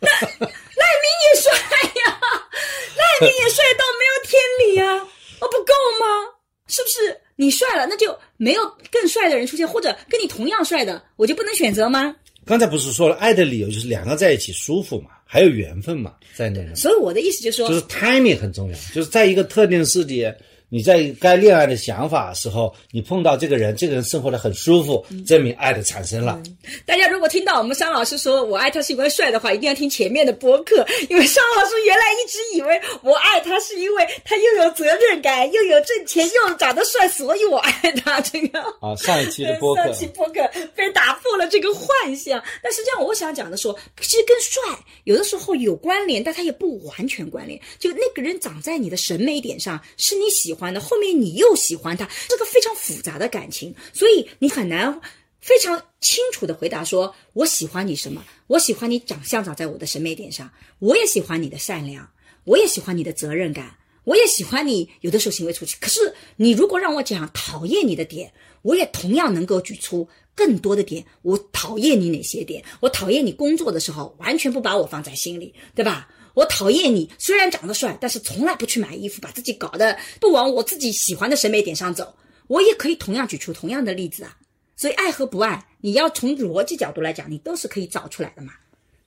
[0.00, 2.20] 那赖明也帅呀，
[2.98, 5.08] 赖明也帅到没有天理啊！
[5.40, 6.34] 哦，不够吗？
[6.66, 12.16] 是不是你帅了，那就没有更帅的人出现，或者跟你同样帅的，我就不能选择吗？
[12.46, 16.72] 刚才不是说了，爱的理由就是两个在一起舒服嘛，还有缘分嘛，在那里。
[16.76, 20.32] 所以我的意思就是说，就是 timing 很重要，就是在一个特定的时节，
[20.68, 26.40] 你在该恋爱的想法时候，你碰到这个人，这个人生活的很舒服，证明爱的产生了。
[26.84, 37.72] 大家如果听到我们商老师说我爱他是因为帅的话，一定要听前面的播客，因为商老师原来一直以为我爱他是因为他又有责任感，又有挣钱，又长得帅，所以我爱
[38.04, 38.20] 他。
[38.20, 42.42] 这个啊，上一期的播客 上期播客被打破了这个幻想。
[42.62, 44.62] 但实际上，我想讲的说，其实跟帅
[45.04, 47.60] 有的时候有关联，但他也不完全关联。
[47.78, 55.00] 就那个人长在你的审美点上，是你喜欢的，后面你又喜欢他，这个非常复杂的感情，所以你很难。
[55.38, 58.24] 非常清楚的回答说：“我喜欢你什么？
[58.48, 60.50] 我喜欢你长相长在我的审美点上，
[60.80, 62.10] 我也喜欢你的善良，
[62.42, 65.76] 我也喜欢你的责任感，我也喜欢你有的时候行为出奇。
[65.78, 68.32] 可是你如果让我讲讨厌你的点，
[68.62, 71.04] 我也同样能够举出更多的点。
[71.22, 72.64] 我讨厌你哪些点？
[72.80, 76.08] 我讨厌你工作的时候完全不把我放在心里，对吧？
[76.36, 82.14] 我讨厌你虽然长得帅，但是从来不去买衣服，把自己搞得不往我自己喜欢的审美点上走。
[82.46, 84.36] 我也可以同样举出同样的例子啊。”
[84.76, 88.52] 所以爱和不爱，你要从逻辑角度来讲，你都是可以找出来的嘛。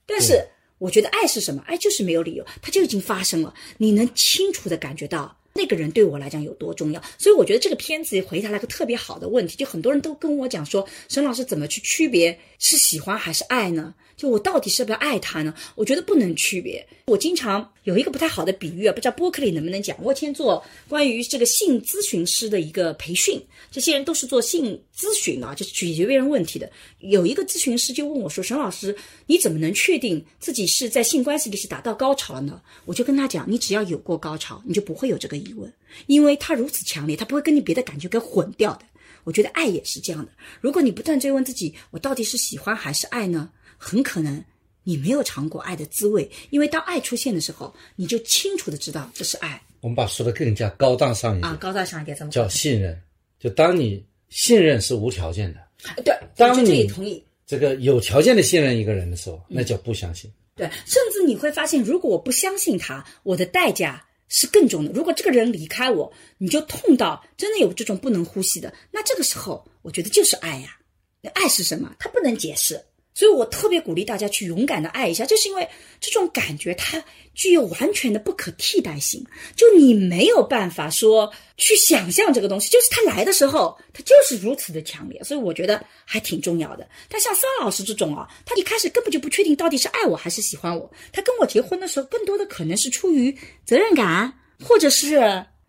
[0.04, 0.44] 但是
[0.78, 1.62] 我觉得爱是什么？
[1.64, 3.54] 爱就是没有理由，它就已经发生了。
[3.78, 7.00] 你能清楚的感觉到那个人对我来讲有多重要。
[7.16, 9.56] 所以我觉得这个片子回答了个特别好的问题。
[9.56, 13.94] 就很多人都跟我讲说，沈老师怎么去区别是喜欢还是爱呢？
[14.20, 15.54] 就我到底是不是爱他呢？
[15.74, 16.86] 我觉得不能区别。
[17.06, 19.96] 我经常有一个不太好的比喻啊，不知道播客里能不能讲。
[20.02, 23.40] 我以前做关于这个性咨询师的一个培训，
[23.70, 26.70] 这些人都是做性咨询啊，就是解决别人问题的。
[26.98, 28.94] 有一个咨询师就问我说：“沈老师，
[29.26, 35.72] 你怎么能确定自己是在性关系里是达到高潮了呢？”我就跟他讲：“你只要有过高潮，你就不会有这个疑问，
[36.08, 38.82] 因为他如此强烈，他不会跟你别的感觉给混掉的。”
[39.24, 40.32] 我觉得爱也是这样的。
[40.62, 43.50] 如果你不断追问自己，我到底是喜欢还是爱呢？
[43.82, 44.44] 很可能
[44.84, 53.00] 你没有尝过爱的滋味，因为当爱出现的时候，你就清楚的知道这是爱我们把说的更加高大上一点啊，高大上一点，怎么叫信任？
[53.38, 55.60] 就当你信任是无条件的，
[56.04, 57.24] 对，当你同意。
[57.46, 60.30] 这个有条件的信任一个人的时候，那叫不相信。
[60.54, 64.92] 对，甚至你会发现，如果我不相信他，我的代价是更重的。
[64.92, 70.76] 如果这个人离开我，你就痛到真的有这种不能呼吸的，那这个时候，我觉得就是爱呀。
[71.22, 71.92] 那爱是什么？
[71.98, 72.80] 它不能解释。
[73.12, 75.68] 所以我特别鼓励大家去勇敢的爱一下，就是因为
[76.00, 77.02] 这种感觉它
[77.34, 79.24] 具有完全的不可替代性。
[79.56, 85.22] 就你没有办法说去想象这个东西，就是它来的时候，它就是如此的强烈。
[85.22, 86.88] 所以我觉得还挺重要的。
[87.08, 90.90] 但像桑老师这种啊，他一开始根本就不确定到底是爱我还是喜欢我。
[91.12, 93.36] 他跟我结婚的时候，更多的可能是出于
[93.66, 94.32] 责任感，
[94.64, 95.10] 或者是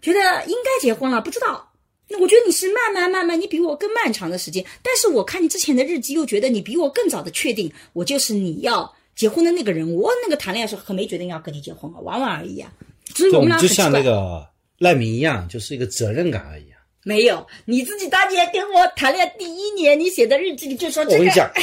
[0.02, 1.71] 觉得应该结婚了，不知道。
[2.12, 4.64] 那我觉得你是慢慢慢慢，你比我更漫长的时间。
[4.84, 9.90] 但是我看你之前的日记，又觉得你比我更早的确定，我就是你要结婚的那个人。
[9.96, 12.72] 我那个谈恋爱时候可没决定要跟你结婚啊，玩玩而已啊。
[13.16, 14.46] 所以我们俩就像那个
[14.78, 16.78] 赖明一样，就是一个责任感而已啊。
[17.04, 21.16] 没有你自己当年跟我谈恋爱第一年，你写的日记里就说这个。
[21.16, 21.50] 我跟你讲，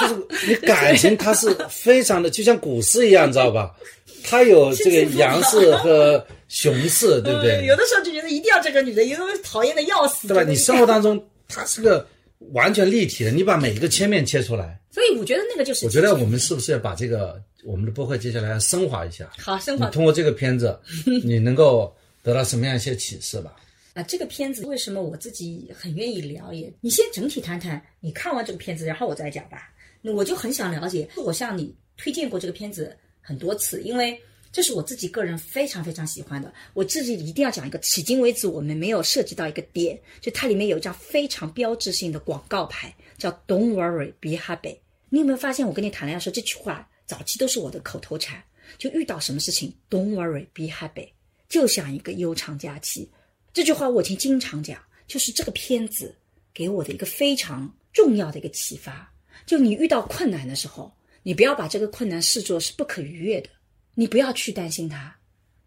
[0.00, 3.70] 就是你感情它是非常的，就像股市一样，你知道吧？
[4.24, 7.66] 它有这个阳市和熊市，对不嗯对？
[7.66, 10.44] 有的时候就觉得一定要这个女的，有的时候讨厌的要死，对吧？
[10.44, 12.06] 你生活当中她是个
[12.52, 14.78] 完全立体的，你把每一个切面切出来。
[14.90, 15.86] 所以我觉得那个就是。
[15.86, 19.30] 我觉得我们是不是要把这个我们的播客接下来要升华一下？
[19.38, 20.78] 好升华你通过这个片子，
[21.24, 21.90] 你能够
[22.22, 23.56] 得到什么样一些启示吧？
[23.94, 26.70] 啊，这个片子为什么我自己很愿意聊也？
[26.82, 29.70] 你先整体谈谈，你看完这个片子，然后我再讲吧。
[30.02, 34.20] 那我就很想了解，我向你推荐过这个片子很多次，因为
[34.52, 36.52] 这是我自己个人非常非常喜欢的。
[36.74, 44.76] 我自己一定要讲一个，迄今为止我们没有涉及到一个点，就它里面有一张非常标志性的广告牌，叫 “Don't worry, be happy”。
[45.08, 48.42] 你有没有发现，我跟你谈恋爱说，这句话早期都是我的口头禅，
[48.76, 51.08] 就遇到什么事情，“Don't worry, be happy”，
[51.48, 53.10] 就像一个悠长假期。
[53.54, 56.14] 这句话我以前经常讲，就是这个片子
[56.52, 59.12] 给我的一个非常重要的一个启发。
[59.46, 60.92] 就你遇到困难的时候，
[61.22, 63.48] 你不要把这个困难视作是不可逾越的，
[63.94, 65.14] 你不要去担心它，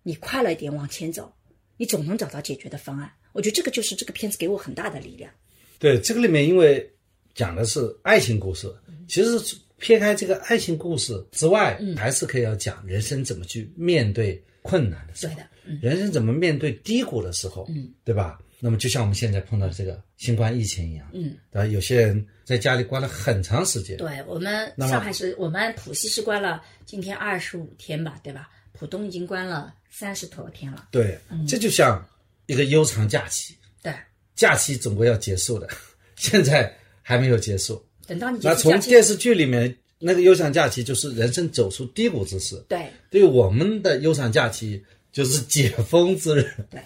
[0.03, 1.31] 你快乐一点往前走，
[1.77, 3.11] 你总能找到解决的方案。
[3.33, 5.31] 我觉得这个就是这个片子给我很大的力量。
[5.77, 6.89] 对，这个里面因为
[7.33, 8.73] 讲的是爱情故事，
[9.07, 18.39] 其实撇开这个爱情故事之外，还是可以要讲人生怎么去面对困难的时候，对的嗯人生怎么面对低谷的时候，嗯，对吧？
[18.59, 21.65] 那么就像我们现在碰到的这个新冠疫情一样，嗯，对吧？
[21.67, 28.49] 有些人在家里关了很长时间，对我们上海是我们浦西是关了今天二十五天吧，对吧？
[28.73, 30.87] 浦东已经关了三十多天了。
[30.91, 32.05] 对，这就像
[32.45, 33.93] 一个悠长假期，对，
[34.35, 35.69] 假期总归要结束的，
[36.15, 37.81] 现在还没有结束。
[38.07, 42.55] 等到你那从电视剧里面那个悠长假期，就是人生走出低谷之时。
[42.67, 46.53] 对对我们的悠长假期，就是解封之日。
[46.69, 46.81] 对，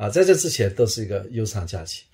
[0.00, 2.04] 啊，在这之前都是一个悠长假期。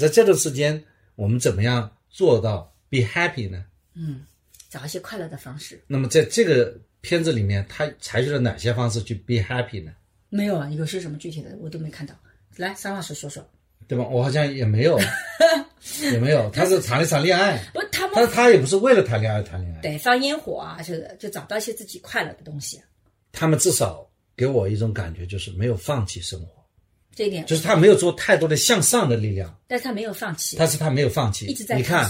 [0.00, 0.82] 在这段时间，
[1.14, 3.64] 我们怎么样做到 be happy 呢？
[3.94, 4.24] 嗯
[4.68, 5.80] 找一些快乐的方式。
[5.86, 9.92] 那么在这个片子里面，他采取了哪些方式去 be happy 呢？
[10.28, 12.12] 没有啊，有些什么具体的我都没看到。
[12.56, 13.48] 来，桑老师说说。
[13.86, 14.04] 对吧？
[14.08, 14.98] 我好像也没有，
[16.10, 16.50] 也没有。
[16.50, 22.82] 他是谈了一场恋爱， 不，他但们是他也不是为了谈恋爱谈恋爱，对放烟火啊，就是就找到一些自己快乐的东西。
[23.30, 24.04] 他们至少
[24.36, 26.55] 给我一种感觉，就是没有放弃生活，
[27.16, 31.46] 这一点，就是他没有做太多的向上的力量，但是他没有放弃，但是他没有放弃。
[31.46, 32.08] 一直在你看。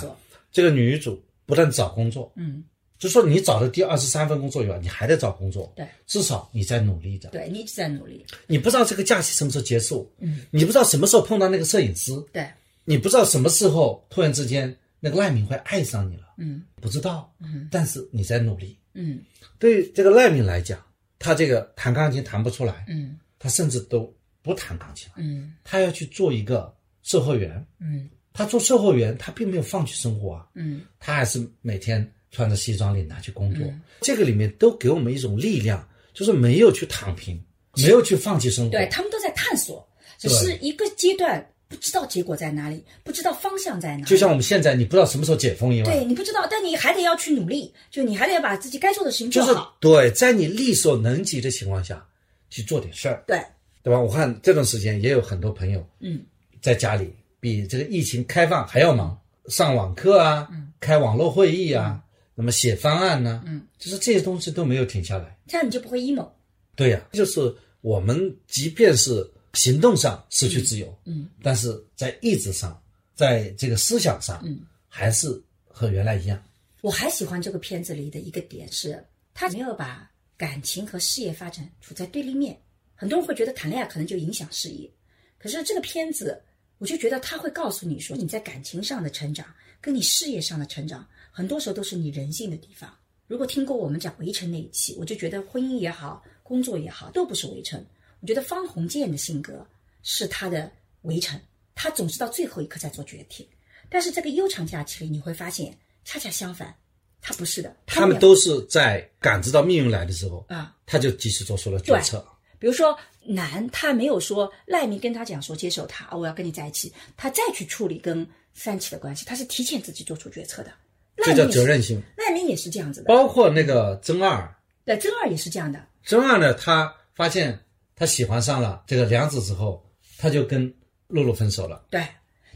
[0.53, 2.65] 这个女主不但找工作，嗯，
[2.99, 7.29] 就说你找的第二十三份工作以外，你还在找工作，对，至少你在努力着。
[7.29, 8.25] 对你一直在努力。
[8.47, 12.49] 你不知道这个假期什么时候结束，嗯，你不知道什么时候碰到那个摄影师，对，
[12.85, 18.77] 你不知道什么时候突然之间那个赖敏会爱上你了，嗯不知道，嗯，但是你在努力。
[18.95, 19.21] 嗯
[19.59, 20.83] 对于这个赖敏来讲，
[21.19, 24.11] 他这个弹钢琴弹不出来，嗯他甚至都
[24.47, 26.73] 不弹钢琴了，嗯他要去做一个
[27.03, 27.67] 售货员。
[27.81, 33.67] 嗯他做售货员，他并没有放弃生活啊，嗯他还是每天穿着西装领带去工作。
[34.03, 37.43] 这个里面都给我们一种力量，就是没有去躺平，
[37.79, 38.71] 没有去放弃生活。
[38.71, 39.89] 对他们都在探索，
[40.19, 44.05] 只是一个阶段不知道结果在哪里，不知道方向在哪里。
[44.05, 49.77] 就像我们现在，你不知道什么时候解封一样，对你不知道，但你还得要去努力，就你还得要把自己该做的事情就是做好。
[49.81, 52.07] 对，在你力所能及的情况下
[52.51, 53.43] 去做点事儿，对，
[53.87, 54.01] 对吧？
[54.01, 56.21] 我看这段时间也有很多朋友，嗯，
[56.61, 59.17] 在家里比这个疫情开放还要忙，
[59.47, 62.03] 上网课啊，嗯开网络会议啊，
[62.35, 65.39] 那么写方案呢，嗯，就是这些东西都没有停下来。
[65.47, 66.29] 这样你就不会 emo。
[66.75, 72.83] 对呀、就是我们即便是行动上失去自由，嗯，但是在意志上，
[73.15, 76.43] 在这个思想上，嗯，还是和原来一样。
[76.81, 79.01] 我还喜欢这个片子里的一个点是，
[79.33, 82.59] 他没有把感情和事业发展处在对立面。
[82.97, 84.91] 很多人会觉得谈恋爱可能就影响事业，
[85.39, 86.43] 可是这个片子，
[86.79, 89.47] 我就觉得他会告诉你说，你在感情上的成长
[89.81, 92.91] 跟你事业上的成长，很多时候都是你人性的地方。
[93.27, 97.85] 如果听过我们讲围城那一期，我就觉得婚姻也好，工作也好，都不是围城。
[98.21, 99.67] 我觉得方鸿渐的性格
[100.03, 100.73] 是他的
[101.03, 101.39] 围城，
[101.75, 103.47] 他总是到最后一刻在做决定。
[103.89, 106.75] 但是这个悠长假期里，你会发现恰恰相反，
[107.21, 110.75] 他不是的，也他们都是在感知到命运来的时候，啊。
[110.87, 112.27] 他就及时做出了决策。
[112.59, 120.73] 比如说男，他没有说赖明跟他讲说接受他，啊，我要跟你在一起，他再去处理跟三七的关系，他是提前自己做出决策的。
[121.19, 122.01] 这叫责任心。
[122.17, 124.55] 赖明也是这样子的，包括那个曾二，
[124.85, 127.59] 对，曾二也是这样的，曾二呢，他发现
[127.95, 129.83] 他喜欢上了这个梁子之后，
[130.19, 130.73] 他就跟
[131.09, 131.87] 露露分手了。
[131.91, 132.07] 对，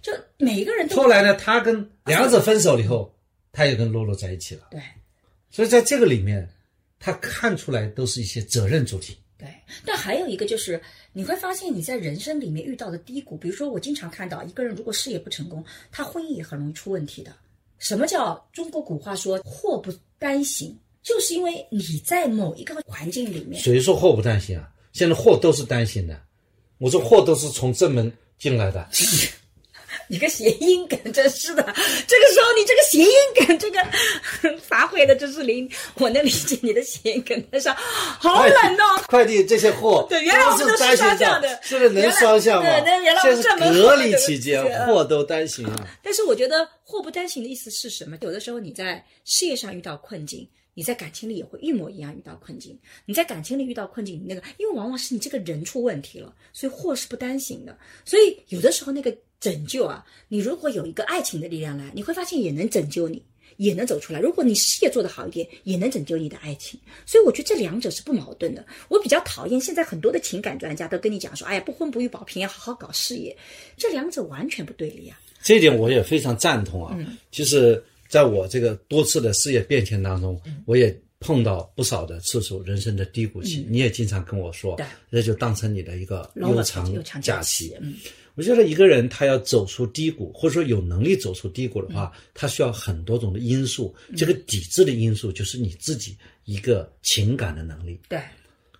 [0.03, 3.15] 就每一个人都后来呢，他跟梁子分手了以后，
[3.51, 4.69] 他也跟露露在一起了。
[4.71, 4.81] 对
[5.51, 6.49] 所以在这个里面，
[6.99, 9.17] 他看出来都是一些责任主体。
[9.41, 9.49] 对，
[9.87, 10.79] 但还有一个就是
[11.15, 17.35] 你会发现你在人生里面遇到的低谷，比如说我经常看到一个人如果事业不成功，他婚姻也很容易出问题的。
[17.79, 20.79] 什么叫中国古话说祸不单行？
[21.03, 24.71] 就是因为你在某一个环境里面，谁说祸不单行啊？
[24.93, 26.21] 现在祸都是单行的，
[26.77, 28.87] 我说祸都是从正门进来的。
[30.11, 31.63] 你个谐音梗，真是的！
[31.63, 39.03] 这个时候你这个谐音梗，这个发挥的真是零，我能理解你的谐音梗，但是好冷哦。
[39.07, 42.69] 快递这些货对原来我们都是双向的现在能双向吗？
[42.69, 45.89] 原来对原来我们现这么隔离期间，货都单行啊。
[46.03, 48.19] 但是我觉得祸不单行的意思是什么？
[48.23, 50.45] 有的时候你在事业上遇到困境，
[50.75, 52.77] 你在感情里也会一模一样遇到困境。
[53.07, 57.79] 你在感情里遇到困境，你那个因为往往是你这个人出问题了，所以祸是不单行的。
[58.05, 63.23] 所以有的时候那个拯救啊，你如果有一个爱情的力量来，你会发现也能拯救你。
[63.57, 64.21] 也能走出来。
[64.21, 66.81] 如果你事业做得好一点，也能拯救你的爱情。
[67.05, 68.65] 所以我觉得这两者是不矛盾的。
[68.89, 73.37] 我比较讨厌现在很多的情感专家都跟你讲说，哎呀，不婚不育保平要，好好搞事业，
[73.77, 75.21] 这两者完全不对立啊。
[75.43, 76.97] 这一点我也非常赞同啊。
[76.99, 83.67] 嗯其实，在我这个多次的事业变迁当中，我也碰到不少的次数人生的低谷期。
[83.69, 84.81] 你也经常跟我说，
[85.11, 87.95] 那就当成你的一个悠长假期，嗯，
[88.41, 93.95] 我觉得一个人他要走出低谷，或者说有能力走出低谷的话，他需要很多种的因素。
[94.17, 98.01] 这个抵制的因素就是你自己一个情感的能力。
[98.09, 98.19] 对，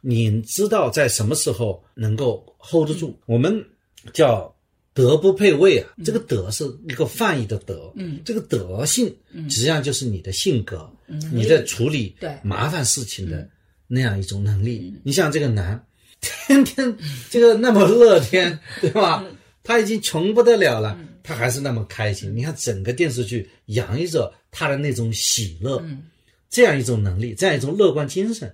[0.01, 3.15] 你知道在什么时候能够 hold 得住？
[3.27, 3.63] 我们
[4.15, 4.51] 叫
[4.95, 9.15] 德不配位啊，这个德是一个泛义的德，嗯，这个德性
[9.51, 13.47] 实际上就是你的性格，嗯，你在处理对麻烦事情的
[13.87, 14.91] 那样一种能力。
[15.05, 15.87] 你像这个男，
[16.49, 16.97] 天天
[17.29, 19.23] 这个那么乐天，对吧？
[19.63, 22.35] 他已经穷不得了了，他还是那么开心。
[22.35, 25.83] 你看整个电视剧洋溢着他的那种喜乐，
[26.49, 28.49] 这样一种能力，这样一种乐观精神，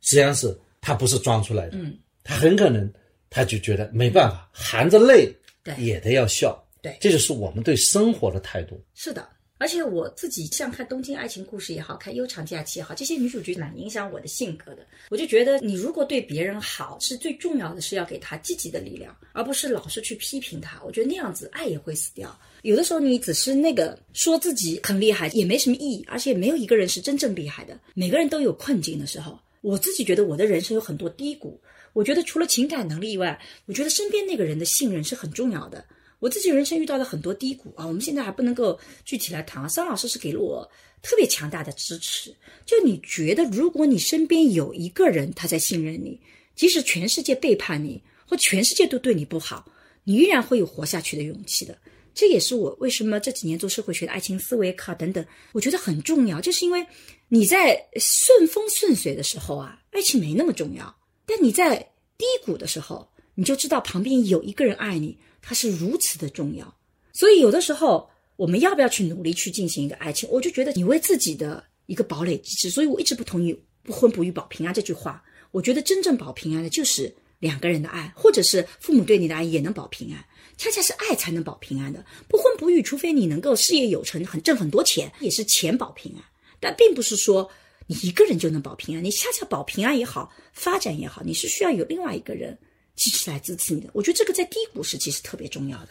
[0.00, 1.78] 实际上是他不是装出来的，
[2.24, 2.90] 他很可能
[3.28, 5.30] 他就觉得没办法，含着泪
[5.64, 5.74] 对。
[5.76, 6.62] 也得要笑。
[6.80, 6.96] 对。
[7.00, 8.82] 这就是我们对生活的态度。
[8.94, 9.28] 是的，
[9.62, 14.84] 而且我自己像看《东京爱情故事》也好看《悠长假期》也好，这些女主角蛮影响我的性格的。
[15.08, 20.82] 我就觉得，你如果对别人好，是最重要的是要给他积极的力量，而不是老是去批评他。
[20.82, 22.36] 我觉得那样子爱也会死掉。
[22.62, 27.78] 有的时候你只是那个说自己很厉害，也没什么意义，而且没有一个人是真正厉害的。
[27.94, 29.38] 每个人都有困境的时候。
[29.60, 31.60] 我自己觉得我的人生有很多低谷，
[31.92, 35.84] 我觉得除了情感能力以外，我觉得身边那个人的信任是很重要的。
[36.22, 39.68] 我自己人生遇到了很多低谷啊，我们现在还不能够具体来谈啊。
[39.68, 40.70] 桑老师是给了我
[41.02, 42.32] 特别强大的支持，
[42.64, 46.20] 就你觉得，如果你身边有一个人他在信任你，
[46.54, 49.68] 即使全世界背叛你，或全世界都对你不好，
[50.04, 51.76] 你依然会有活下去的勇气的。
[52.14, 56.86] 这也是我为什么这几年做社会学的爱情思维课等等，我觉得很重要，就是因为
[57.26, 60.86] 你在顺风顺水的时候啊，爱情没那么重要；
[61.26, 61.76] 但你在
[62.16, 66.74] 低谷的时候，你就知道旁边有一个人爱你，它是如此的重要。
[67.12, 70.26] 所以有的时候，我们要不要去努力去进行一个爱情？
[70.30, 73.52] 我就觉得你为自己的一个堡垒机制，所以我一直不同意
[73.84, 75.22] “不婚不育保平安”这句话。
[75.50, 80.24] 我觉得真正保平安的就是两个人的爱，或者是父母对你的爱也能保平安。
[80.56, 86.22] 恰恰是爱才能保平安的，不婚不育，除非你能够事业有成，很挣很多钱，也是钱保平安。
[86.60, 87.50] 但并不是说
[87.86, 92.56] 你一个人就能保平安，你恰恰保平安也好，发展也好，你是需要有另外一个人
[92.96, 93.90] 支持来支持你的。
[93.92, 95.88] 我觉得这个在低谷时期是特别重要的。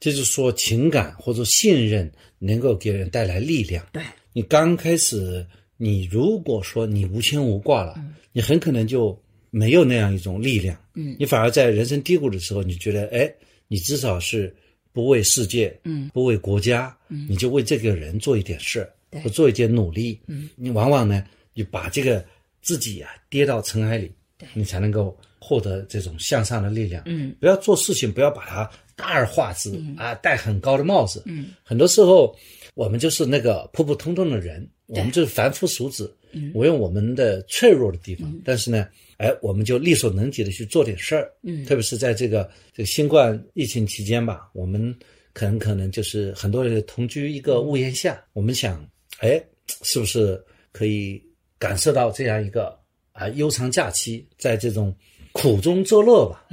[0.00, 3.86] 就是说，情感或者信任能够给人带来力量。
[3.92, 4.02] 对，
[4.32, 5.46] 你刚开始，
[5.76, 7.94] 你如果说你无牵无挂了，
[8.32, 9.18] 你很可能就
[9.50, 10.78] 没有那样一种力量。
[10.94, 13.32] 嗯，你反而在人生低谷的时候，你觉得，哎，
[13.68, 14.54] 你至少是
[14.92, 20.18] 不为世界，嗯，不为国家，嗯，你就为这个人做一点事儿，做一点努力。
[20.26, 21.24] 嗯，你往往呢，
[21.54, 22.24] 你把这个
[22.62, 27.02] 自己啊跌到尘埃里，对你才能够获得这种向上的力量。
[27.06, 31.22] 嗯，不要做事情，不要把它大而化之、啊，戴很高的帽子。
[31.26, 32.36] 嗯，很多时候
[32.74, 36.14] 我们就是那个普普通通的人，我们就是凡夫俗子。
[36.32, 38.86] 嗯，我用我们的脆弱的地方，但是呢，
[39.16, 41.32] 哎，我们就力所能及的去做点事儿。
[41.42, 44.94] 嗯，特别是在这个这个新冠疫情期间吧，我们
[45.32, 48.86] 可能可能就是很多人同居一个屋檐下，我们想，
[49.20, 49.42] 哎，
[49.82, 50.42] 是不是
[50.72, 51.22] 可以
[51.58, 52.78] 感受到这样一个
[53.16, 54.94] 啊悠长假期，在这种
[55.32, 56.44] 苦中作乐吧？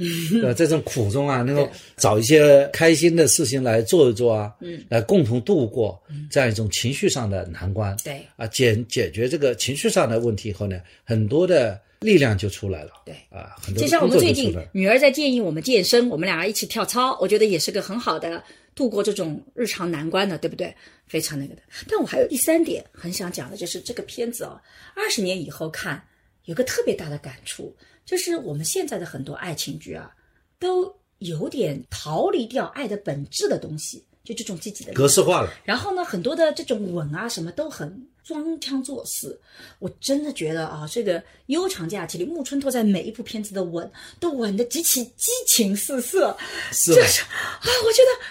[0.42, 7.96] 呃，在这种苦中啊，能够找一些开心的事情来做一做啊，嗯，来共同度过这样一种情绪上的难关。
[8.04, 12.90] 对啊，解解决这个情绪上的问题以后呢，很多的力量就出来了。
[13.06, 14.54] 对啊，很多就像我们最近。
[14.72, 18.42] 女儿在建议我们健身，我们俩一起跳操，我觉得也是个很好的
[18.74, 20.74] 度过这种日常难关的，对不对？
[21.06, 21.62] 非常那个的。
[21.88, 24.60] 但我还有第三点很想讲的，就是这个片子哦，
[24.94, 26.02] 二十年以后看，
[26.44, 30.10] 有个特别大的感触，就是我们现在的很多爱情剧啊，
[30.58, 39.38] 都有点逃离掉爱的本质的东西，就这种积极的格式化了，然后呢，很多的这种吻啊什么都很装腔作势。
[39.78, 43.90] 我真的觉得啊，这个《悠长假期》里，木村拓哉每一部片子的吻
[44.20, 46.36] 都吻得极其激情四射，
[46.72, 48.24] 是就是啊，我觉得，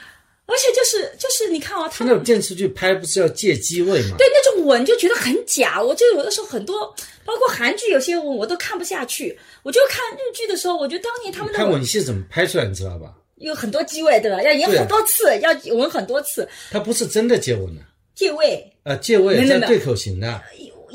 [0.45, 4.15] 而且就是就是你看啊，他们那种电视剧拍不是要借机位吗？
[4.17, 6.93] 对那种吻就觉得很假，我就有的时候很多，
[7.23, 9.37] 包括韩剧有些吻我都看不下去。
[9.63, 13.13] 我就看日剧的时候，我觉得当年他们的看吻戏怎么拍出来，你知道吧？
[13.37, 14.41] 有很多机位，对吧？
[14.43, 17.81] 要演很多次，要吻很多次，他不是真的接吻的，
[18.13, 18.69] 借位。
[18.83, 20.41] 啊，借位没没没这样对口型的，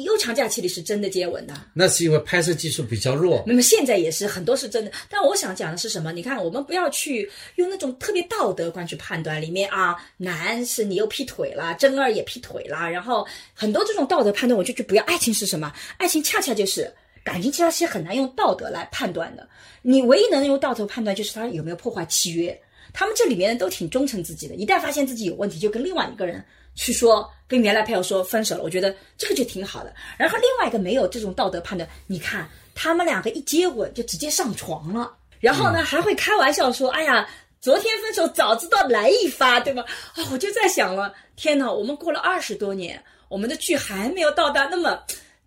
[0.05, 3.43] 悠长假期里是真的接吻的，那是因为拍摄技术比较弱。
[3.47, 6.13] 那么现在也是很多是真的，但我想讲的是什么？
[6.13, 15.05] 你看，我们不要去用那种特别道德观去判断，里面啊，男是你又劈腿了，真二也劈腿了，然后很多这种道德判断，我就去不要。
[15.05, 15.73] 爱情是什么？
[15.97, 16.93] 爱情恰恰就是
[17.25, 19.49] 感情，其实是很难用道德来判断的。
[19.83, 22.59] 你唯一能用道德判断，就是他有没有破坏契约。
[22.93, 26.43] 他们这里面都挺忠诚自己的，一旦发现自己有问题，就跟另外一个人
[26.75, 28.63] 去说，跟原来配偶说分手了。
[28.63, 29.93] 我觉得这个就挺好的。
[30.17, 35.11] 然后另外一个没有这种道德判断，你看他们两个一接吻就直接上床了，
[35.41, 37.29] 然后呢还会开玩笑说：“哎呀，
[37.61, 39.83] 昨天分手，早知道来一发，对吧？”
[40.15, 45.03] 啊、我就在想了，天哪，我们过了二十多年，我们的剧还没有到达那么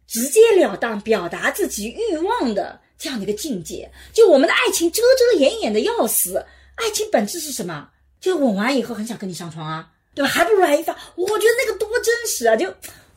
[0.07, 3.89] 直截了当表达自己欲望的这样的一个境界。
[4.11, 6.45] 就我们的爱情遮遮掩掩的要死，
[6.75, 7.87] 爱情本质是什么？
[8.19, 10.29] 就吻完以后很想跟你上床啊，对吧？
[10.29, 12.55] 还不如来一发，我觉得那个多真实啊！
[12.55, 12.67] 就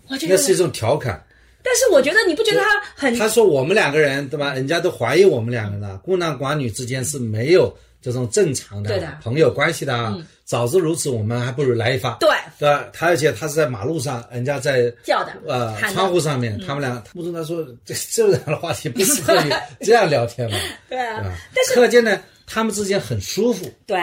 [0.09, 1.23] 我觉得那是一种调侃，
[1.62, 4.53] 但是我觉得你不觉得他很他说我们两个人对吧？
[4.55, 10.16] 人家都怀疑我们两个人了，孤男寡女之间是没有这种正常的朋友关系的啊。
[10.45, 12.19] 早知如此，我们还不如来一发。
[12.21, 12.87] 对对吧？
[12.93, 19.51] 他而且他是在马路上，人家在叫的呃窗户上面，他们俩穆宗他说这这样的话题不适合你
[19.81, 21.37] 这样聊天嘛，对啊对吧？
[21.55, 23.99] 但是可见呢，他们之间很舒服，对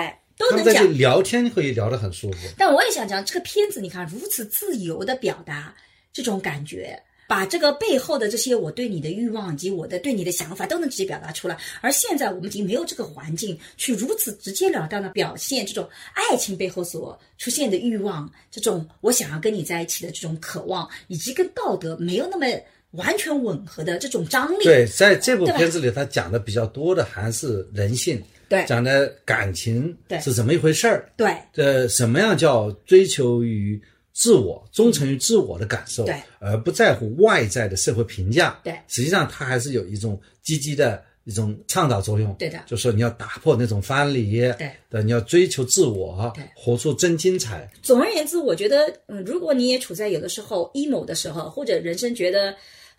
[0.50, 2.48] 都能讲聊天可以聊得很舒服。
[2.58, 5.74] 但我也想讲，这个片子你看如此自由的表达
[6.12, 11.58] 这种感觉，把这个背后的这些我对你的欲望以及我的对你的想法都能直接表达出来。
[11.80, 22.46] 而现在我们已经没有这个环境去如此直截了当的表现这种爱情背后所出现的欲望，这种我想要跟你在一起的这种渴望，以及跟道德没有那么
[22.92, 24.66] 完全吻合的这种张力。
[24.66, 28.22] 对，在这部片子里，他讲的比较多的还是人性，
[28.52, 28.66] 对。
[28.66, 30.20] 讲的感情对。
[30.20, 31.34] 是怎么一回事儿，对。
[31.56, 33.82] 呃，什么样叫追求于
[34.14, 36.16] 自我、忠诚于自我的感受，对。
[36.40, 38.78] 而不在乎外在的社会评价，对。
[38.90, 42.60] 实际上它还是有一种积极的一种倡导作用，对的。
[42.66, 44.70] 就说你要打破那种藩篱，对。
[44.90, 52.54] 的，你要追求自我对，活出真精彩，总而言之，我觉得，嗯，如果你也处在有的时候 emo 的时候，或者人生觉得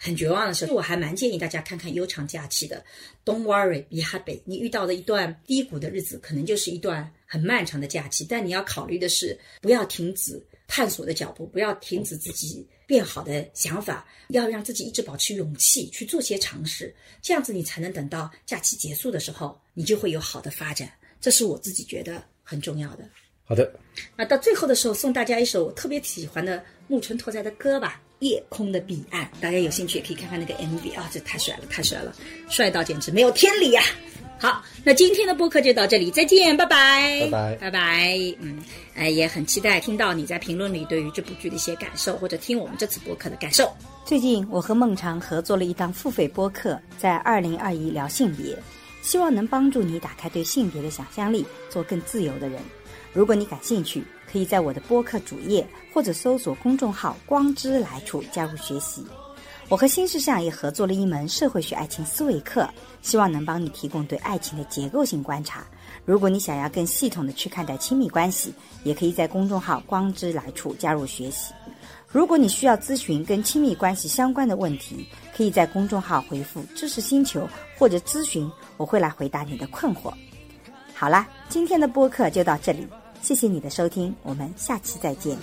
[0.04, 2.84] 很绝望的时候，我还蛮建议大家看看《悠长假期》的。
[3.24, 4.40] Don't worry, be happy。
[4.44, 20.92] 你遇到的一段低谷的日子，可能就是一段很漫长的假期，但你要考虑的是，不要停止探索的脚步，不要停止自己变好的想法，要让自己一直保持勇气去做些尝试，这样子你才能等到假期结束的时候，你就会有好的发展。
[21.20, 23.08] 这是我自己觉得很重要的。
[23.44, 23.72] 好的，
[24.16, 29.24] 那到最后的时候，送大家一首我特别喜欢的木村拓哉的歌吧，《夜空的彼岸》。
[29.40, 32.14] 大家有兴趣也可以看看那个 MV 啊，这太帅了，太帅了，
[32.48, 33.82] 帅到简直没有天理呀、
[34.38, 38.16] 好，那今天的播客就到这里，再见，拜拜，拜拜拜拜。
[38.40, 38.58] 嗯，
[38.94, 43.72] 哎，也很期待听到你在评论里对于这部剧的一些感受，或者听我们这次播客的感受。
[44.04, 48.56] 最近，我和孟尝合作了一档付费播客，在二零二一聊性别，
[49.00, 52.60] 希望能帮助你打开对性别的想象力，做更自由的人。
[53.12, 59.04] 如果你感兴趣，可以在我的播客主页或者搜索公众号“光之来处”加入学习。
[59.68, 62.68] 我和新世相也合作了一门社会学爱情思维课，
[63.00, 65.64] 希望能帮你提供对爱情的结构性观察。
[66.04, 68.52] 如果你想要更系统的去看待亲密关系，
[68.84, 71.54] 也可以在公众号“光之来处”加入学习。
[72.08, 77.48] 如果你需要咨询跟亲密关系相关的问题，可以在公众号回复“知识星球”
[77.78, 80.12] 或者咨询，我会来回答你的困惑。
[80.94, 82.86] 好啦，今天的播客就到这里，
[83.22, 85.38] 谢谢你的收听，我们下期再见。